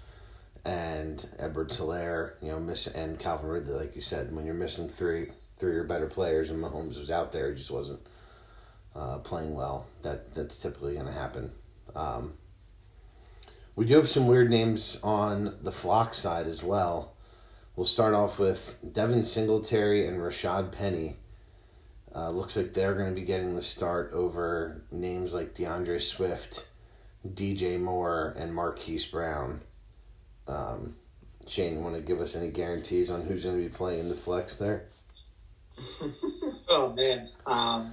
[0.65, 5.29] and Edwards-Helaire, you know, miss and Calvin Ridley, like you said, when you're missing three
[5.57, 8.01] three or better players and Mahomes was out there, he just wasn't
[8.95, 9.87] uh, playing well.
[10.03, 11.51] That that's typically going to happen.
[11.95, 12.35] Um,
[13.77, 17.15] we do have some weird names on the flock side as well.
[17.77, 21.17] We'll start off with Devin Singletary and Rashad Penny.
[22.15, 26.69] Uh, looks like they're going to be getting the start over names like DeAndre Swift,
[27.27, 29.61] DJ Moore, and Marquise Brown.
[30.47, 30.95] Um,
[31.49, 34.15] Shane, you want to give us any guarantees on who's going to be playing the
[34.15, 34.85] flex there?
[36.69, 37.29] oh, man.
[37.45, 37.93] Um,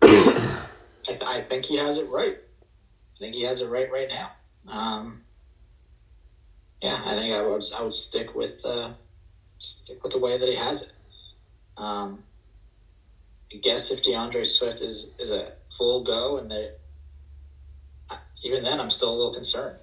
[0.02, 0.66] I,
[1.06, 2.36] th- I think he has it right.
[2.36, 4.26] I think he has it right right now.
[4.68, 5.22] Um,
[6.82, 8.92] yeah, I think I would I would stick with uh,
[9.58, 10.92] stick with the way that he has it.
[11.80, 12.22] Um,
[13.52, 16.70] I guess if DeAndre Swift is is a full go, and they
[18.42, 19.76] even then I'm still a little concerned.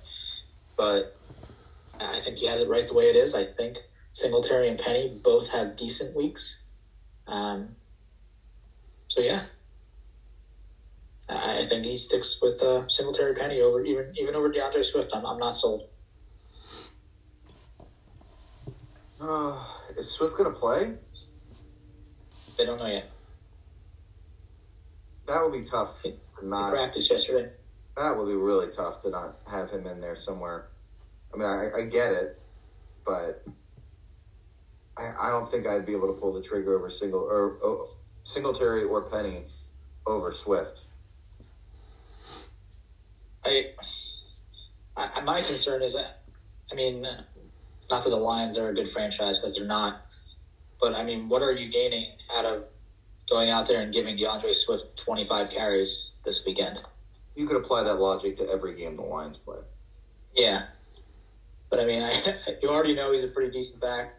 [0.75, 1.15] But
[1.99, 3.35] I think he has it right the way it is.
[3.35, 3.77] I think
[4.11, 6.63] Singletary and Penny both have decent weeks.
[7.27, 7.75] Um,
[9.07, 9.41] so yeah,
[11.29, 15.13] I think he sticks with uh, Singletary Penny over even even over DeAndre Swift.
[15.15, 15.89] I'm, I'm not sold.
[19.19, 19.61] Uh,
[19.97, 20.93] is Swift going to play?
[22.57, 23.05] They don't know yet.
[25.27, 26.71] That would be tough to not.
[26.71, 27.51] practiced yesterday.
[27.97, 30.69] That would be really tough to not have him in there somewhere.
[31.33, 32.39] I mean, I, I get it,
[33.05, 33.43] but
[34.97, 37.89] I, I don't think I'd be able to pull the trigger over single or oh,
[38.23, 39.43] Singletary or Penny
[40.05, 40.83] over Swift.
[43.47, 46.17] I, I my concern is that
[46.71, 50.01] I mean, not that the Lions are a good franchise because they're not,
[50.79, 52.65] but I mean, what are you gaining out of
[53.29, 56.81] going out there and giving DeAndre Swift 25 carries this weekend?
[57.35, 59.59] You could apply that logic to every game the Lions play.
[60.33, 60.63] Yeah.
[61.69, 62.11] But I mean, I,
[62.61, 64.13] you already know he's a pretty decent back.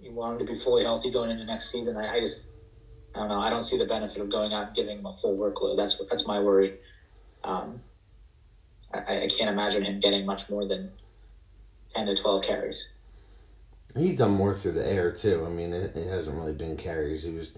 [0.00, 1.96] You want him to be fully healthy going into next season.
[1.96, 2.54] I, I just,
[3.16, 3.40] I don't know.
[3.40, 5.76] I don't see the benefit of going out and giving him a full workload.
[5.78, 6.74] That's that's my worry.
[7.42, 7.80] Um,
[9.08, 10.92] I, I can't imagine him getting much more than
[11.88, 12.92] ten to twelve carries.
[13.96, 15.44] He's done more through the air too.
[15.46, 17.22] I mean, it, it hasn't really been carries.
[17.22, 17.52] He was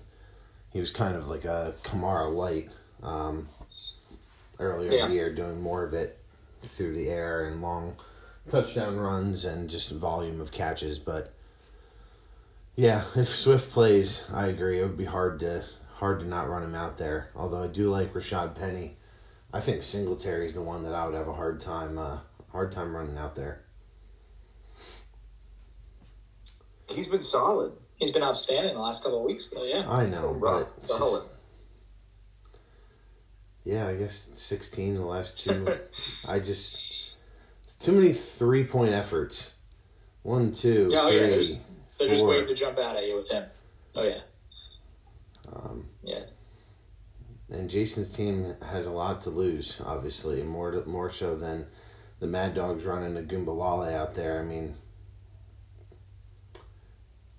[0.73, 2.71] he was kind of like a Kamara light
[3.03, 3.49] um,
[4.59, 5.05] earlier Yeah.
[5.05, 6.19] in the year, doing more of it
[6.63, 7.97] through the air and long
[8.51, 10.99] touchdown runs and just volume of catches.
[10.99, 11.31] But
[12.75, 14.81] yeah, if Swift plays, I agree.
[14.81, 15.65] It would be hard to
[15.95, 17.31] hard to not run him out there.
[17.35, 18.96] Although I do like Rashad Penny.
[19.57, 22.19] I think Singletary's the one that I would have a hard time uh,
[22.53, 23.63] hard time running out there.
[26.91, 27.73] He's been solid.
[27.97, 29.65] He's been outstanding the last couple of weeks, though.
[29.65, 31.23] Yeah, I know, Rock but it's just- solid.
[33.65, 36.31] Yeah, I guess sixteen the last two.
[36.31, 37.25] I just
[37.81, 39.55] too many three point efforts.
[40.23, 41.65] One, two, Oh, yeah, three, there's-
[41.99, 43.49] they're just waiting to jump out at you with him.
[43.95, 44.19] Oh yeah,
[45.51, 46.21] Um, yeah.
[47.51, 49.81] And Jason's team has a lot to lose.
[49.85, 51.67] Obviously, more to, more so than
[52.21, 54.41] the Mad Dogs running a Goomba Wale out there.
[54.41, 54.75] I mean,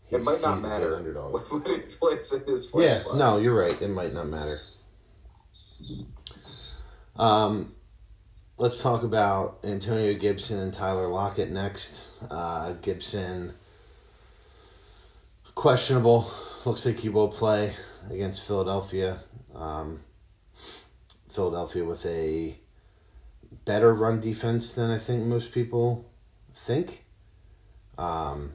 [0.09, 1.33] It might not he's the big matter underdog.
[1.51, 3.17] when he plays in his flex Yeah, spot.
[3.17, 3.79] no, you're right.
[3.81, 4.55] It might not matter.
[7.17, 7.73] Um,
[8.57, 12.05] let's talk about Antonio Gibson and Tyler Lockett next.
[12.29, 13.53] Uh, Gibson
[15.55, 16.31] questionable.
[16.65, 17.73] Looks like he will play
[18.09, 19.17] against Philadelphia.
[19.57, 19.99] Um,
[21.29, 22.57] Philadelphia with a
[23.65, 26.09] better run defense than I think most people
[26.53, 27.05] think.
[27.97, 28.51] Um,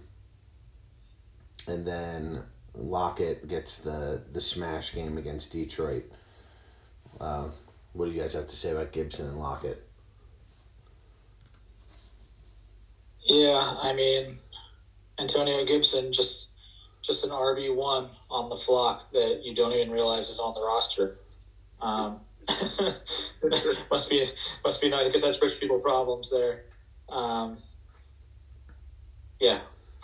[1.66, 2.42] and then
[2.74, 6.04] Lockett gets the the smash game against Detroit.
[7.20, 7.48] Uh,
[7.92, 9.86] what do you guys have to say about Gibson and Lockett?
[13.24, 14.36] Yeah, I mean,
[15.20, 16.51] Antonio Gibson just
[17.02, 20.64] just an RB one on the flock that you don't even realize is on the
[20.66, 21.18] roster.
[21.80, 22.20] Um,
[23.90, 26.64] must be must be nice because that's rich people problems there.
[27.08, 27.56] Um,
[29.40, 29.58] yeah,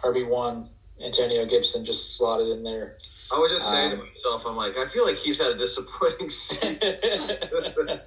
[0.04, 0.68] RB one
[1.04, 2.94] Antonio Gibson just slotted in there.
[3.32, 5.58] I was just saying Um, to myself, I'm like, I feel like he's had a
[5.58, 8.00] disappointing season.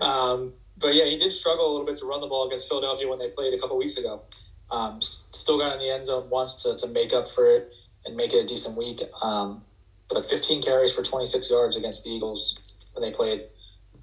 [0.00, 3.08] um, but yeah, he did struggle a little bit to run the ball against Philadelphia
[3.08, 4.22] when they played a couple weeks ago.
[4.70, 7.74] Um, still got in the end zone once to, to make up for it
[8.04, 9.00] and make it a decent week.
[9.22, 9.62] Um,
[10.08, 13.42] but 15 carries for 26 yards against the Eagles when they played.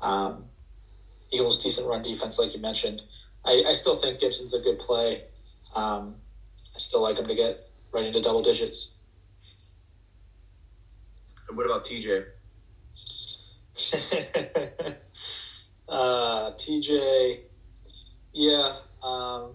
[0.02, 0.46] Um,
[1.32, 3.02] Eagles decent run defense, like you mentioned.
[3.46, 5.22] I, I still think Gibson's a good play.
[5.76, 6.14] Um,
[6.76, 7.60] I still like him to get
[7.94, 9.00] right into double digits.
[11.48, 12.26] and what about TJ?
[15.90, 17.40] uh, TJ,
[18.34, 18.72] yeah,
[19.04, 19.52] um,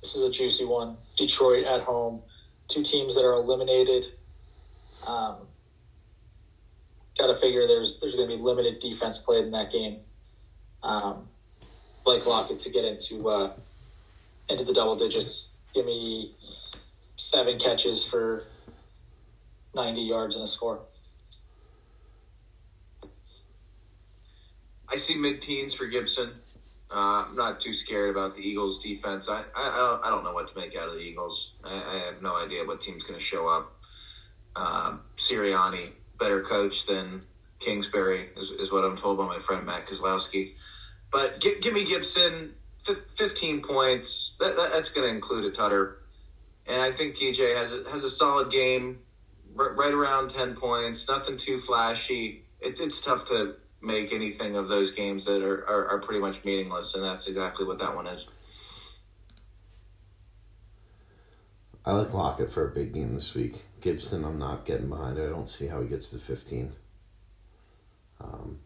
[0.00, 0.96] this is a juicy one.
[1.16, 2.22] Detroit at home,
[2.68, 4.06] two teams that are eliminated.
[5.06, 5.38] Um,
[7.18, 9.98] Got to figure there's there's going to be limited defense played in that game.
[10.84, 11.28] Um,
[12.04, 13.54] Blake Lockett to get into uh,
[14.48, 15.58] into the double digits.
[15.74, 18.44] Give me seven catches for
[19.74, 20.78] ninety yards and a score.
[24.90, 26.30] I see mid-teens for Gibson.
[26.94, 29.28] Uh, I'm not too scared about the Eagles' defense.
[29.28, 31.52] I, I, I, don't, know what to make out of the Eagles.
[31.62, 33.76] I, I have no idea what team's going to show up.
[34.56, 37.20] Um, Sirianni, better coach than
[37.58, 40.52] Kingsbury, is, is what I'm told by my friend Matt Kozlowski.
[41.12, 44.34] But give, give me Gibson, fif- 15 points.
[44.40, 45.98] That, that, that's going to include a tutter.
[46.66, 49.00] And I think TJ has a, has a solid game,
[49.58, 52.44] r- right around 10 points, nothing too flashy.
[52.60, 56.44] It, it's tough to make anything of those games that are, are, are pretty much
[56.44, 58.26] meaningless, and that's exactly what that one is.
[61.84, 63.64] I like Lockett for a big game this week.
[63.80, 65.18] Gibson, I'm not getting behind.
[65.18, 65.26] It.
[65.26, 66.72] I don't see how he gets to 15.
[68.20, 68.58] Um,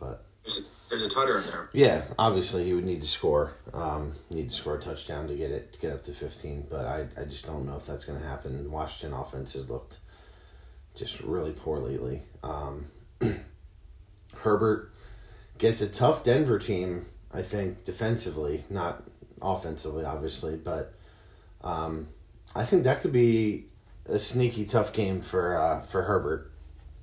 [0.00, 1.68] but There's a, there's a tutter in there.
[1.72, 3.52] yeah, obviously he would need to score.
[3.74, 6.68] Um, need to score a touchdown to get it to get up to 15.
[6.70, 8.70] But I, I just don't know if that's going to happen.
[8.70, 9.98] Washington offense has looked
[10.94, 12.22] just really poor lately.
[12.42, 12.86] Um,
[14.38, 14.92] Herbert
[15.58, 17.02] gets a tough Denver team.
[17.32, 19.02] I think defensively, not
[19.42, 20.94] offensively, obviously, but
[21.62, 22.06] um,
[22.54, 23.66] I think that could be
[24.06, 26.52] a sneaky tough game for uh, for Herbert.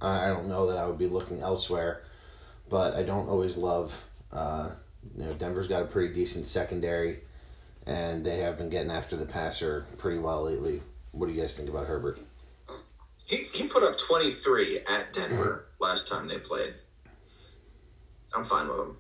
[0.02, 2.02] I don't know that I would be looking elsewhere,
[2.70, 4.10] but I don't always love.
[4.32, 4.72] Uh,
[5.18, 7.20] you know, Denver's got a pretty decent secondary,
[7.86, 10.82] and they have been getting after the passer pretty well lately.
[11.12, 12.18] What do you guys think about Herbert?
[13.28, 16.74] He, he put up 23 at Denver last time they played.
[18.36, 18.98] I'm fine with him.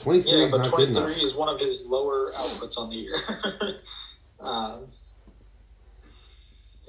[0.00, 3.14] 23 Yeah, but 23 is one of his lower outputs on the year.
[4.40, 4.86] um,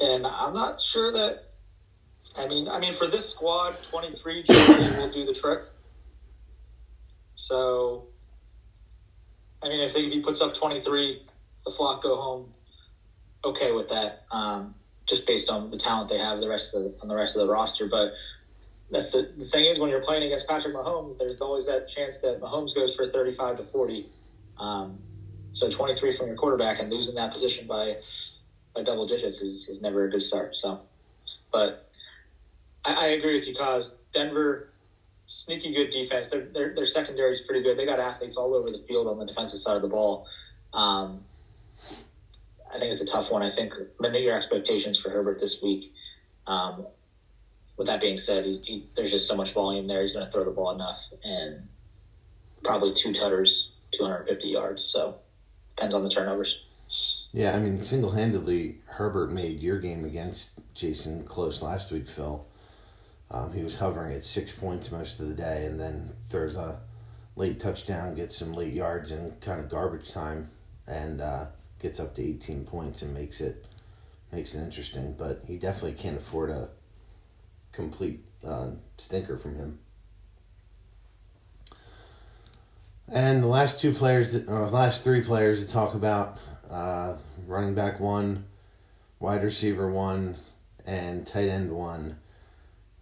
[0.02, 1.40] and I'm not sure that.
[2.40, 5.60] I mean, I mean, for this squad, 23 generally will do the trick.
[7.34, 8.08] So,
[9.64, 11.20] I mean, I think if he puts up 23,
[11.66, 12.50] the flock go home
[13.44, 14.76] okay with that, um,
[15.08, 17.46] just based on the talent they have the rest of the, on the rest of
[17.46, 17.88] the roster.
[17.88, 18.14] But
[18.92, 22.20] that's the, the thing is when you're playing against Patrick Mahomes, there's always that chance
[22.22, 24.06] that Mahomes goes for 35 to 40.
[24.58, 25.00] Um,
[25.52, 27.96] so 23 from your quarterback and losing that position by
[28.76, 30.56] by double digits is, is never a good start.
[30.56, 30.80] So,
[31.52, 31.92] but
[32.86, 34.70] I, I agree with you, Cause Denver
[35.26, 36.30] sneaky good defense.
[36.30, 37.78] Their, their their secondary is pretty good.
[37.78, 40.28] They got athletes all over the field on the defensive side of the ball.
[40.74, 41.24] Um,
[42.74, 43.44] I think it's a tough one.
[43.44, 45.94] I think limit your expectations for Herbert this week.
[46.48, 46.86] Um,
[47.80, 50.02] with that being said, he, he, there's just so much volume there.
[50.02, 51.68] He's going to throw the ball enough, and
[52.62, 54.84] probably two tutters, 250 yards.
[54.84, 55.16] So
[55.70, 57.30] depends on the turnovers.
[57.34, 62.46] Yeah, I mean, single handedly, Herbert made your game against Jason close last week, Phil.
[63.32, 66.82] Um, he was hovering at six points most of the day, and then throws a
[67.38, 70.50] late touchdown, gets some late yards in kind of garbage time,
[70.86, 71.46] and uh,
[71.82, 73.66] gets up to 18 points and makes it
[74.34, 75.16] makes it interesting.
[75.18, 76.68] But he definitely can't afford a
[77.80, 79.80] complete uh, stinker from him.
[83.12, 86.38] And the last two players, or last three players to talk about,
[86.70, 87.16] uh,
[87.48, 88.46] running back one,
[89.20, 90.36] wide receiver one,
[90.86, 92.18] and tight end one.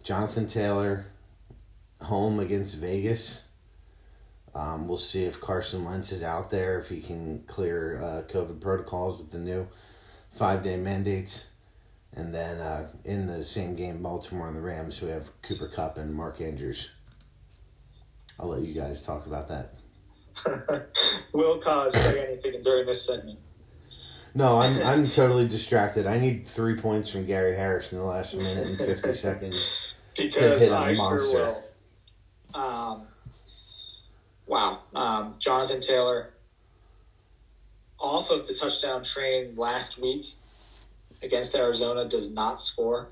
[0.02, 1.04] Jonathan Taylor,
[2.00, 3.48] home against Vegas.
[4.54, 8.60] Um, we'll see if Carson Wentz is out there, if he can clear uh, COVID
[8.60, 9.68] protocols with the new
[10.30, 11.50] five day mandates.
[12.14, 15.98] And then uh, in the same game, Baltimore and the Rams, we have Cooper Kupp
[15.98, 16.90] and Mark Andrews.
[18.40, 19.74] I'll let you guys talk about that.
[21.32, 23.38] Will cause say anything during this segment.
[24.34, 26.06] No, I'm I'm totally distracted.
[26.06, 29.94] I need three points from Gary Harris in the last minute and fifty seconds.
[30.16, 31.64] because I sure will.
[32.54, 33.06] Um,
[34.46, 36.30] wow, um, Jonathan Taylor
[37.98, 40.26] off of the touchdown train last week
[41.22, 43.08] against Arizona does not score.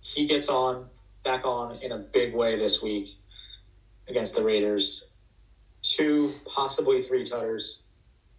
[0.00, 0.88] He gets on
[1.22, 3.08] back on in a big way this week
[4.08, 5.14] against the Raiders.
[5.82, 7.84] Two, possibly three tutters.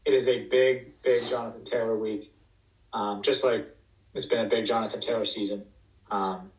[0.06, 2.32] It is a big, big Jonathan Taylor week.
[2.94, 3.68] Um, just like
[4.14, 5.66] it's been a big Jonathan Taylor season.
[6.10, 6.52] Um,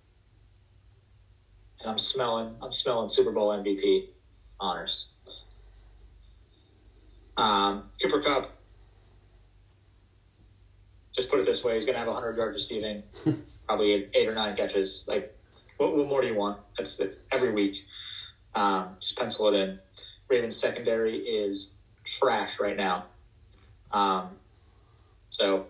[1.81, 4.09] and I'm smelling I'm smelling Super Bowl MVP
[4.61, 5.13] honors.
[7.37, 8.56] Um, Cooper Kupp.
[11.17, 13.03] Just put it this way: he's going to have 100 yards receiving,
[13.67, 15.09] probably eight, or nine catches.
[15.11, 15.35] Like,
[15.79, 16.61] what, what more do you want?
[16.77, 17.77] That's, that's every week.
[18.55, 19.79] Um, just pencil it in.
[20.29, 23.07] Ravens secondary is trash right now.
[23.93, 24.31] Um,
[25.31, 25.67] so,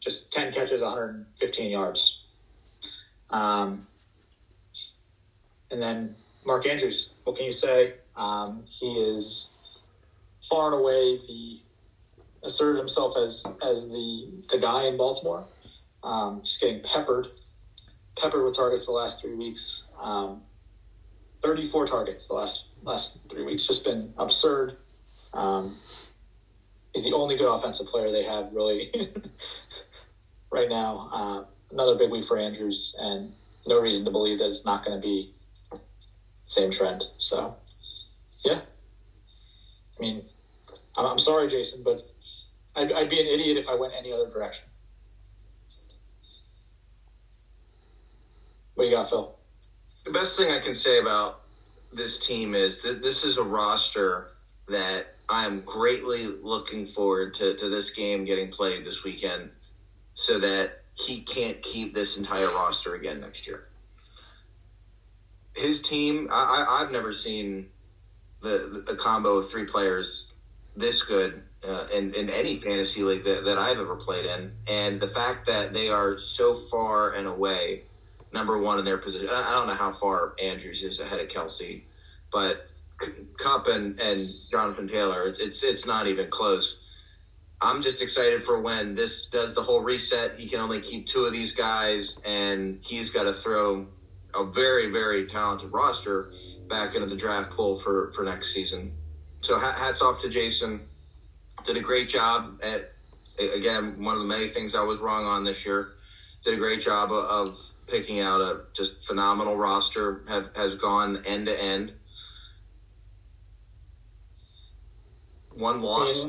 [0.00, 2.24] just 10 catches, 115 yards.
[3.30, 3.86] Um,
[5.70, 6.14] and then
[6.46, 7.94] Mark Andrews, what can you say?
[8.16, 9.58] Um, he is
[10.48, 11.58] far and away the
[12.44, 15.46] asserted himself as as the the guy in Baltimore.
[16.02, 17.26] Um, just getting peppered,
[18.20, 19.90] peppered with targets the last three weeks.
[20.00, 20.42] Um,
[21.42, 23.66] Thirty four targets the last last three weeks.
[23.66, 24.76] Just been absurd.
[25.34, 25.76] Um,
[26.92, 28.82] he's the only good offensive player they have really
[30.52, 31.08] right now.
[31.12, 33.32] Uh, another big week for Andrews, and
[33.66, 35.26] no reason to believe that it's not going to be
[36.44, 37.02] same trend.
[37.02, 37.50] So,
[38.44, 38.56] yeah.
[39.98, 40.22] I mean,
[40.98, 42.00] I'm, I'm sorry, Jason, but
[42.76, 44.68] I'd, I'd be an idiot if I went any other direction.
[48.74, 49.38] What you got, Phil?
[50.04, 51.34] The best thing I can say about
[51.92, 54.28] this team is that this is a roster
[54.68, 59.50] that I am greatly looking forward to, to this game getting played this weekend
[60.14, 63.64] so that he can't keep this entire roster again next year.
[65.54, 67.68] His team, I, I, I've never seen
[68.42, 70.32] the, the a combo of three players
[70.76, 74.52] this good uh, in, in any fantasy league that, that I've ever played in.
[74.68, 77.82] And the fact that they are so far and away
[78.32, 79.28] number one in their position.
[79.30, 81.82] I don't know how far Andrews is ahead of Kelce,
[82.30, 82.56] but
[83.38, 84.18] Kupp and, and
[84.50, 86.78] Jonathan Taylor, it's, it's it's not even close.
[87.60, 90.38] I'm just excited for when this does the whole reset.
[90.38, 93.86] He can only keep two of these guys, and he's got to throw
[94.34, 96.32] a very very talented roster
[96.68, 98.94] back into the draft pool for for next season.
[99.42, 100.80] So hats off to Jason.
[101.64, 102.92] Did a great job at
[103.54, 105.88] again one of the many things I was wrong on this year.
[106.44, 110.24] Did a great job of, picking out a just phenomenal roster.
[110.28, 111.92] Have has gone end to end.
[115.54, 116.24] one loss.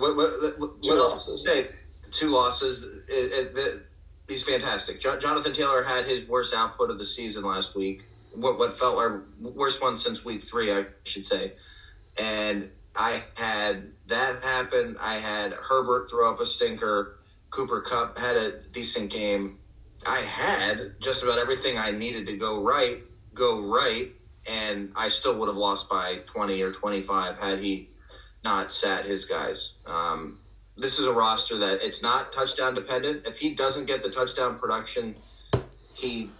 [0.00, 1.44] What, what, what, what Two losses.
[1.46, 1.64] Hey,
[2.12, 2.84] two losses.
[3.08, 3.12] It,
[3.54, 3.82] it, it-
[4.28, 5.00] he's fantastic.
[5.00, 8.04] Jo- Jonathan Taylor had his worst output of the season last week.
[8.34, 11.54] What what felt our worst one since week three, I should say.
[12.22, 12.70] And
[13.00, 14.96] I had that happen.
[15.00, 17.18] I had Herbert throw up a stinker.
[17.48, 19.58] Cooper Kupp had a decent game.
[20.06, 22.98] I had just about everything I needed to go right
[23.32, 24.08] go right,
[24.46, 27.88] and I still would have lost by twenty or twenty five had he
[28.44, 29.78] not sat his guys.
[29.86, 30.38] Um,
[30.76, 33.26] this is a roster that it's not touchdown dependent.
[33.26, 35.16] If he doesn't get the touchdown production,
[35.94, 36.30] he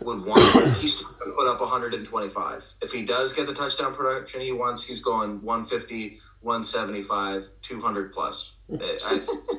[0.00, 0.76] would want.
[0.80, 2.64] He's going to put up 125.
[2.82, 8.56] If he does get the touchdown production he wants, he's going 150, 175, 200 plus.
[8.72, 8.96] I-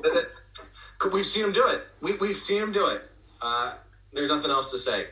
[0.04, 0.22] I-
[1.14, 1.86] we've seen him do it.
[2.00, 3.02] We, we've seen him do it.
[3.40, 3.74] Uh,
[4.12, 5.06] there's nothing else to say.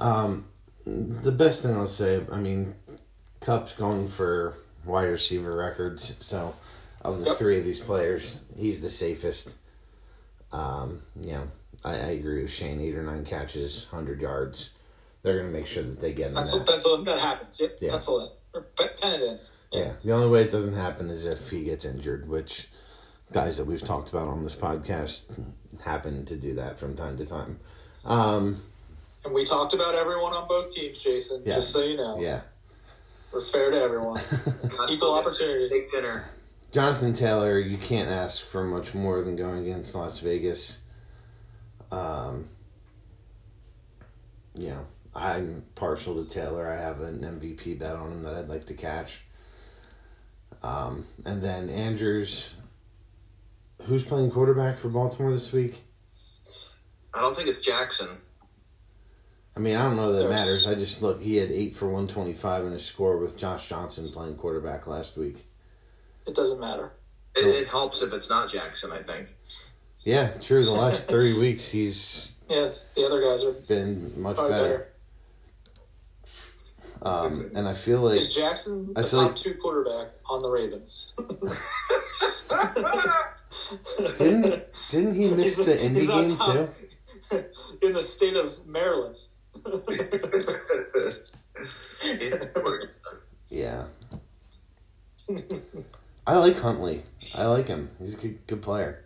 [0.00, 0.44] Um,
[0.86, 2.74] the best thing I'll say, I mean,
[3.40, 6.14] Kupp's going for wide receiver records.
[6.20, 6.54] So,
[7.02, 7.36] of the Yep.
[7.36, 9.56] three of these players, he's the safest.
[10.52, 11.48] Um, you know,
[11.84, 12.80] I, I agree with Shane.
[12.80, 14.74] Eight or nine catches, hundred yards.
[15.22, 16.34] They're going to make sure that they get him.
[16.34, 16.58] That's that.
[16.58, 17.60] what, that's what that happens.
[17.60, 17.78] Yep.
[17.80, 17.90] Yeah.
[17.90, 18.32] That's all that.
[18.54, 19.34] Or pe- pen it in.
[19.72, 22.68] Yeah, the only way it doesn't happen is if he gets injured, which
[23.32, 25.30] guys that we've talked about on this podcast
[25.84, 27.58] happen to do that from time to time.
[28.04, 28.62] Um,
[29.24, 31.42] And we talked about everyone on both teams, Jason.
[31.44, 31.56] Yeah.
[31.56, 32.40] Just so you know, yeah,
[33.34, 34.18] we're fair to everyone.
[34.90, 35.70] Equal opportunities.
[35.72, 36.24] Big dinner.
[36.72, 40.78] Jonathan Taylor, you can't ask for much more than going against Las Vegas.
[41.90, 42.44] Um,
[44.54, 44.84] you know,
[45.14, 46.68] I'm partial to Taylor.
[46.70, 49.24] I have an MVP bet on him that I'd like to catch.
[50.62, 52.54] Um, and then Andrews,
[53.84, 55.82] who's playing quarterback for Baltimore this week?
[57.14, 58.08] I don't think it's Jackson.
[59.56, 60.66] I mean, I don't know that There's- matters.
[60.68, 61.20] I just look.
[61.20, 64.86] He had eight for one twenty five in his score with Josh Johnson playing quarterback
[64.86, 65.46] last week.
[66.26, 66.92] It doesn't matter.
[67.34, 68.92] It, it helps if it's not Jackson.
[68.92, 69.28] I think.
[70.08, 70.64] Yeah, true.
[70.64, 74.48] The last three weeks, he's Yeah, the other guys are been much better.
[74.48, 74.88] better.
[77.02, 80.40] Um, and I feel like Is Jackson I the feel top like- two quarterback on
[80.40, 81.12] the Ravens?
[84.18, 86.52] didn't didn't he miss He's- the Indy game top.
[86.54, 86.68] too?
[87.82, 89.16] in the state of Maryland.
[93.50, 93.84] Yeah.
[96.26, 97.02] I like Huntley.
[97.38, 97.90] I like him.
[97.98, 99.02] He's a good, good player.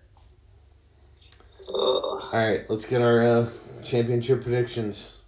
[1.70, 3.48] All right, let's get our uh,
[3.84, 5.18] championship predictions.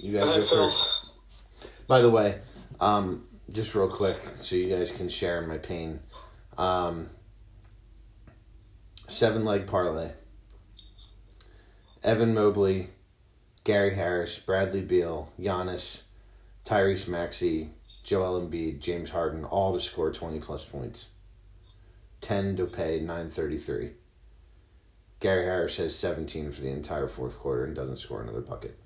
[0.00, 1.88] You guys go first.
[1.88, 2.38] By the way,
[2.80, 6.00] um, just real quick, so you guys can share my pain.
[6.56, 7.06] Um,
[9.08, 10.10] seven leg parlay.
[12.04, 12.88] Evan Mobley,
[13.64, 16.02] Gary Harris, Bradley Beal, Giannis,
[16.64, 17.70] Tyrese Maxey,
[18.04, 21.08] Joel Embiid, James Harden, all to score twenty plus points.
[22.20, 23.92] Ten to pay nine thirty three.
[25.20, 28.78] Gary Harris has seventeen for the entire fourth quarter and doesn't score another bucket.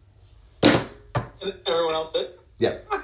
[0.63, 2.29] And everyone else did.
[2.59, 2.89] Yep.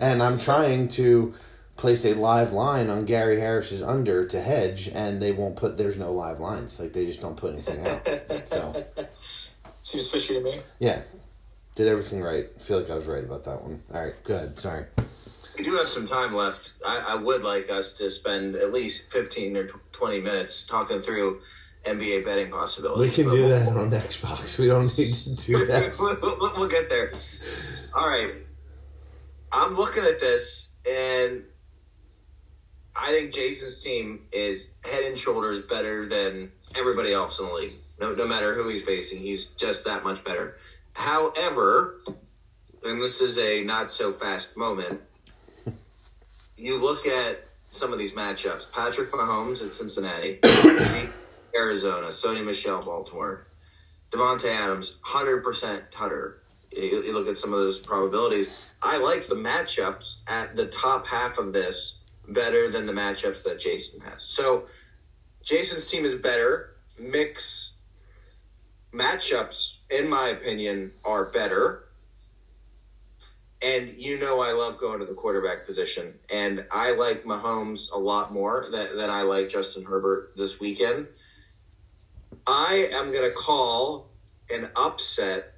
[0.00, 1.34] And I'm trying to
[1.76, 5.76] place a live line on Gary Harris's under to hedge, and they won't put.
[5.76, 6.78] There's no live lines.
[6.78, 8.30] Like they just don't put anything out.
[8.48, 8.74] So
[9.82, 10.54] Seems fishy to me.
[10.78, 11.00] yeah,
[11.74, 12.46] did everything right.
[12.54, 13.82] I feel like I was right about that one.
[13.92, 14.56] All right, good.
[14.58, 14.84] Sorry.
[15.58, 16.74] We do have some time left.
[16.86, 21.40] I, I would like us to spend at least 15 or 20 minutes talking through
[21.84, 23.18] NBA betting possibilities.
[23.18, 24.56] We can do we'll- that on Xbox.
[24.58, 25.98] We don't need to do that.
[25.98, 27.12] we'll, we'll- we'll get there.
[27.92, 28.34] All right.
[29.50, 31.42] I'm looking at this, and
[32.94, 37.72] I think Jason's team is head and shoulders better than everybody else in the league.
[37.98, 40.58] No, no matter who he's facing, he's just that much better.
[40.92, 42.00] However,
[42.84, 45.00] and this is a not so fast moment,
[46.58, 50.40] you look at some of these matchups Patrick Mahomes at Cincinnati,
[51.56, 53.46] Arizona, Sony Michel, Baltimore,
[54.10, 56.42] Davante Adams, 100% Tutter.
[56.72, 58.70] You, you look at some of those probabilities.
[58.82, 63.58] I like the matchups at the top half of this better than the matchups that
[63.58, 64.22] Jason has.
[64.22, 64.66] So
[65.42, 66.74] Jason's team is better.
[66.98, 67.72] Mix
[68.92, 71.87] matchups, in my opinion, are better.
[73.60, 76.14] And you know I love going to the quarterback position.
[76.32, 81.08] And I like Mahomes a lot more than, than I like Justin Herbert this weekend.
[82.46, 84.10] I am going to call
[84.50, 85.54] an upset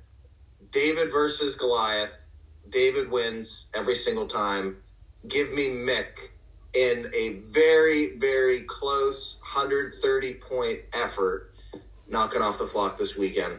[0.70, 2.34] David versus Goliath.
[2.68, 4.78] David wins every single time.
[5.26, 6.30] Give me Mick
[6.74, 11.52] in a very, very close 130 point effort
[12.08, 13.54] knocking off the flock this weekend.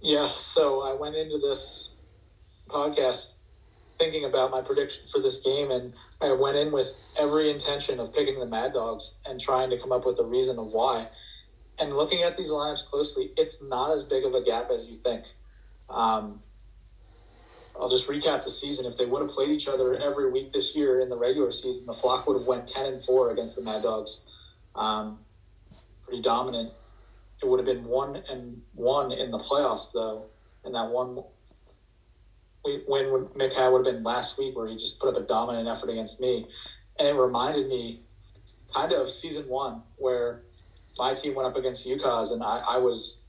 [0.00, 1.96] Yeah, so I went into this
[2.68, 3.34] podcast
[3.98, 5.90] thinking about my prediction for this game, and
[6.22, 9.90] I went in with every intention of picking the Mad Dogs and trying to come
[9.90, 11.06] up with a reason of why.
[11.80, 14.96] And looking at these lineups closely, it's not as big of a gap as you
[14.96, 15.24] think.
[15.90, 16.42] Um,
[17.80, 18.86] I'll just recap the season.
[18.86, 21.86] If they would have played each other every week this year in the regular season,
[21.86, 24.40] the Flock would have went ten and four against the Mad Dogs.
[24.74, 25.20] Um,
[26.04, 26.72] pretty dominant.
[27.42, 30.26] It would have been one and one in the playoffs, though,
[30.64, 31.22] and that one
[32.64, 35.68] win Mick had would have been last week, where he just put up a dominant
[35.68, 36.44] effort against me,
[36.98, 38.00] and it reminded me
[38.74, 40.42] kind of season one where
[40.98, 43.28] my team went up against UCAS, and I, I was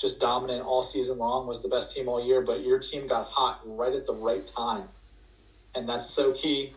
[0.00, 3.26] just dominant all season long, was the best team all year, but your team got
[3.26, 4.84] hot right at the right time.
[5.74, 6.72] And that's so key.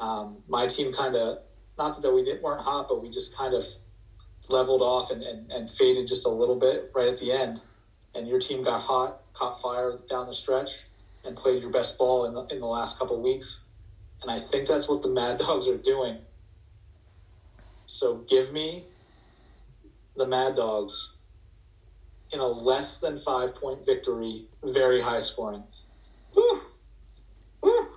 [0.00, 1.38] Um, my team kind of,
[1.78, 3.62] not that we didn't, weren't hot, but we just kind of
[4.50, 7.60] leveled off and, and, and faded just a little bit right at the end.
[8.14, 10.84] And your team got hot, caught fire down the stretch,
[11.24, 13.68] and played your best ball in the, in the last couple of weeks.
[14.22, 16.18] And I think that's what the Mad Dogs are doing.
[17.86, 18.84] So give me
[20.16, 21.16] the Mad Dogs
[22.32, 25.64] in a less than five point victory, very high scoring.
[26.34, 26.60] Woo.
[27.62, 27.88] Woo.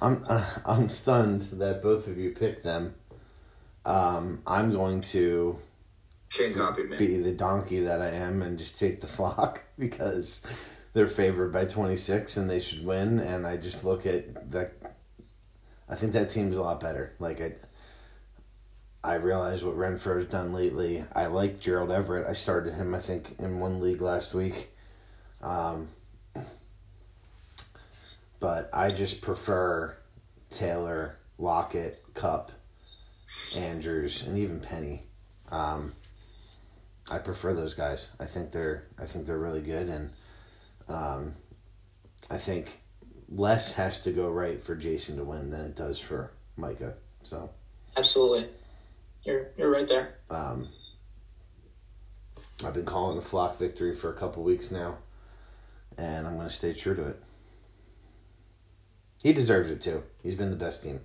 [0.00, 2.94] I'm uh, I'm stunned that both of you picked them.
[3.88, 5.56] Um, I'm going to
[6.28, 6.98] Shane copied me.
[6.98, 10.42] be the donkey that I am and just take the flock because
[10.92, 13.18] they're favored by 26 and they should win.
[13.18, 14.74] And I just look at that.
[15.88, 17.14] I think that team's a lot better.
[17.18, 17.52] Like I,
[19.02, 21.04] I realize what Renfrow's done lately.
[21.14, 22.26] I like Gerald Everett.
[22.28, 24.68] I started him, I think, in one league last week.
[25.40, 25.88] Um,
[28.38, 29.96] but I just prefer
[30.50, 32.52] Taylor, Lockett, Kupp,
[33.56, 35.04] Andrews, and even Penny.
[35.50, 35.92] Um,
[37.10, 38.10] I prefer those guys.
[38.20, 40.10] I think they're I think they're really good, and
[40.88, 41.32] um,
[42.30, 42.80] I think
[43.28, 46.94] less has to go right for Jason to win than it does for Micah.
[47.22, 47.50] So
[47.96, 48.48] Absolutely.
[49.24, 50.14] You're, you're right there.
[50.30, 50.68] um,
[52.64, 54.98] I've been calling the flock victory for a couple weeks now,
[55.96, 57.22] and I'm going to stay true to it.
[59.22, 60.04] He deserves it too.
[60.22, 61.00] He's been the best team.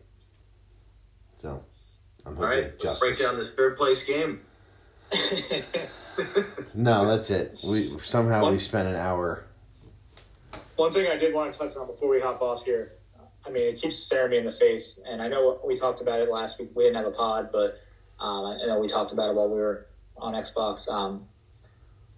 [1.37, 1.63] So,
[2.25, 4.41] I'm All right, let's break down this third place game.
[6.73, 7.59] No, that's it.
[7.67, 9.43] We somehow we spent an hour.
[10.75, 12.93] One thing I did want to touch on before we hop off here,
[13.45, 16.19] I mean, it keeps staring me in the face, and I know we talked about
[16.19, 16.69] it last week.
[16.75, 17.79] We didn't have a pod, but
[18.19, 20.89] um, I know we talked about it while we were on Xbox.
[20.89, 21.27] Um,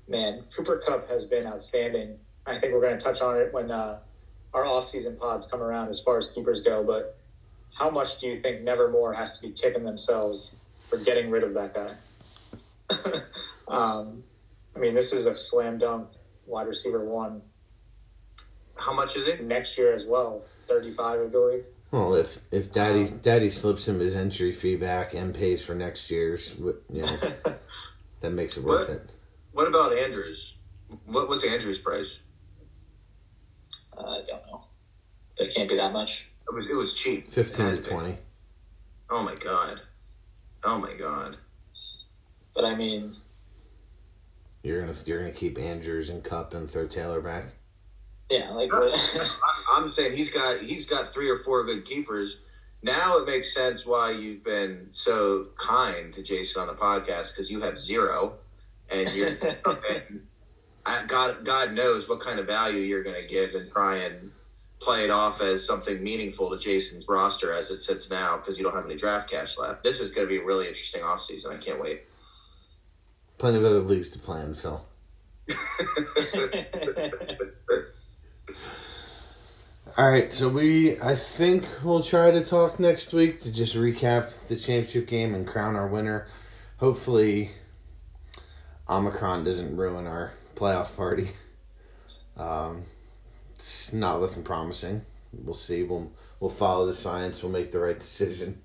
[0.07, 2.17] man, Cooper Kupp has been outstanding.
[2.45, 3.99] I think we're going to touch on it when uh,
[4.53, 6.83] our off-season pods come around as far as keepers go.
[6.83, 7.14] But
[7.75, 10.57] how much do you think Nevermore has to be kicking themselves
[10.89, 11.95] for getting rid of that guy?
[13.67, 14.23] um,
[14.75, 16.07] I mean, this is a slam dunk
[16.47, 17.41] wide receiver one
[18.75, 19.43] How much is it?
[19.43, 20.43] next year as well.
[20.67, 21.63] 35, I believe.
[21.91, 26.09] Well, if if daddy daddy slips him his entry fee back and pays for next
[26.11, 27.05] year's, you know,
[28.21, 28.97] that makes it worth What?
[28.97, 29.11] it.
[29.53, 30.55] What about Andrews?
[31.05, 32.19] What, what's Andrews' price?
[33.97, 34.65] Uh, I don't know.
[35.37, 36.29] It can't be that much.
[36.47, 37.31] It was, it was cheap.
[37.31, 37.89] Fifteen to had be.
[37.89, 38.15] twenty.
[39.09, 39.81] Oh my god.
[40.63, 41.37] Oh my god.
[42.53, 43.13] But I mean,
[44.63, 47.45] You're gonna you're gonna keep Andrews and Kupp and throw Taylor back.
[48.31, 48.91] yeah, like I'm,
[49.75, 52.37] I'm saying he's got he's got three or four good keepers.
[52.81, 57.49] Now it makes sense why you've been so kind to Jason on the podcast because
[57.51, 58.35] you have zero,
[58.91, 59.27] and you're
[60.85, 64.31] and God God knows what kind of value you're going to give and try and
[64.85, 68.63] play it off as something meaningful to Jason's roster as it sits now because you
[68.63, 69.83] don't have any draft cash left.
[69.83, 71.51] This is going to be a really interesting offseason.
[71.51, 72.03] I can't wait.
[73.39, 74.85] Plenty of other leagues to play in, Phil.
[79.97, 84.47] All right, so we I think we'll try to talk next week to just recap
[84.49, 86.27] the championship game and crown our winner.
[86.77, 87.51] Hopefully,
[88.87, 91.29] Omicron doesn't ruin our playoff party.
[92.37, 92.83] Um,
[93.55, 95.01] it's not looking promising.
[95.33, 95.83] We'll see.
[95.83, 97.41] We'll we'll follow the science.
[97.41, 98.61] We'll make the right decision.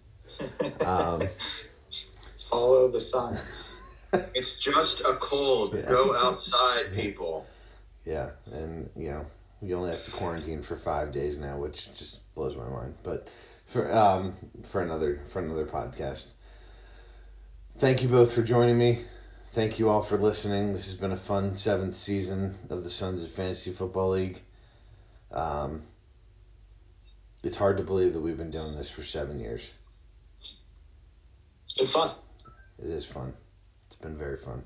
[0.84, 1.20] Um,
[2.50, 4.08] follow the science.
[4.34, 5.74] it's just a cold.
[5.74, 5.90] Yeah.
[5.90, 7.46] Go outside, people.
[8.04, 9.24] Yeah, and you know
[9.60, 12.94] we only have to quarantine for five days now, which just blows my mind.
[13.02, 13.28] But
[13.66, 14.34] for um
[14.64, 16.32] for another for another podcast.
[17.78, 18.98] Thank you both for joining me.
[19.52, 20.72] Thank you all for listening.
[20.72, 24.42] This has been a fun seventh season of the Sons of Fantasy Football League.
[25.32, 25.82] Um,
[27.42, 29.74] it's hard to believe that we've been doing this for seven years.
[30.32, 32.10] It's fun.
[32.78, 33.32] It is fun.
[33.86, 34.64] It's been very fun.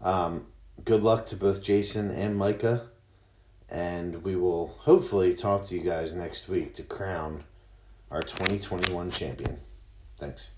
[0.00, 0.46] Um,
[0.84, 2.88] good luck to both Jason and Micah,
[3.70, 7.44] and we will hopefully talk to you guys next week to crown
[8.10, 9.58] our 2021 champion.
[10.18, 10.50] Thanks.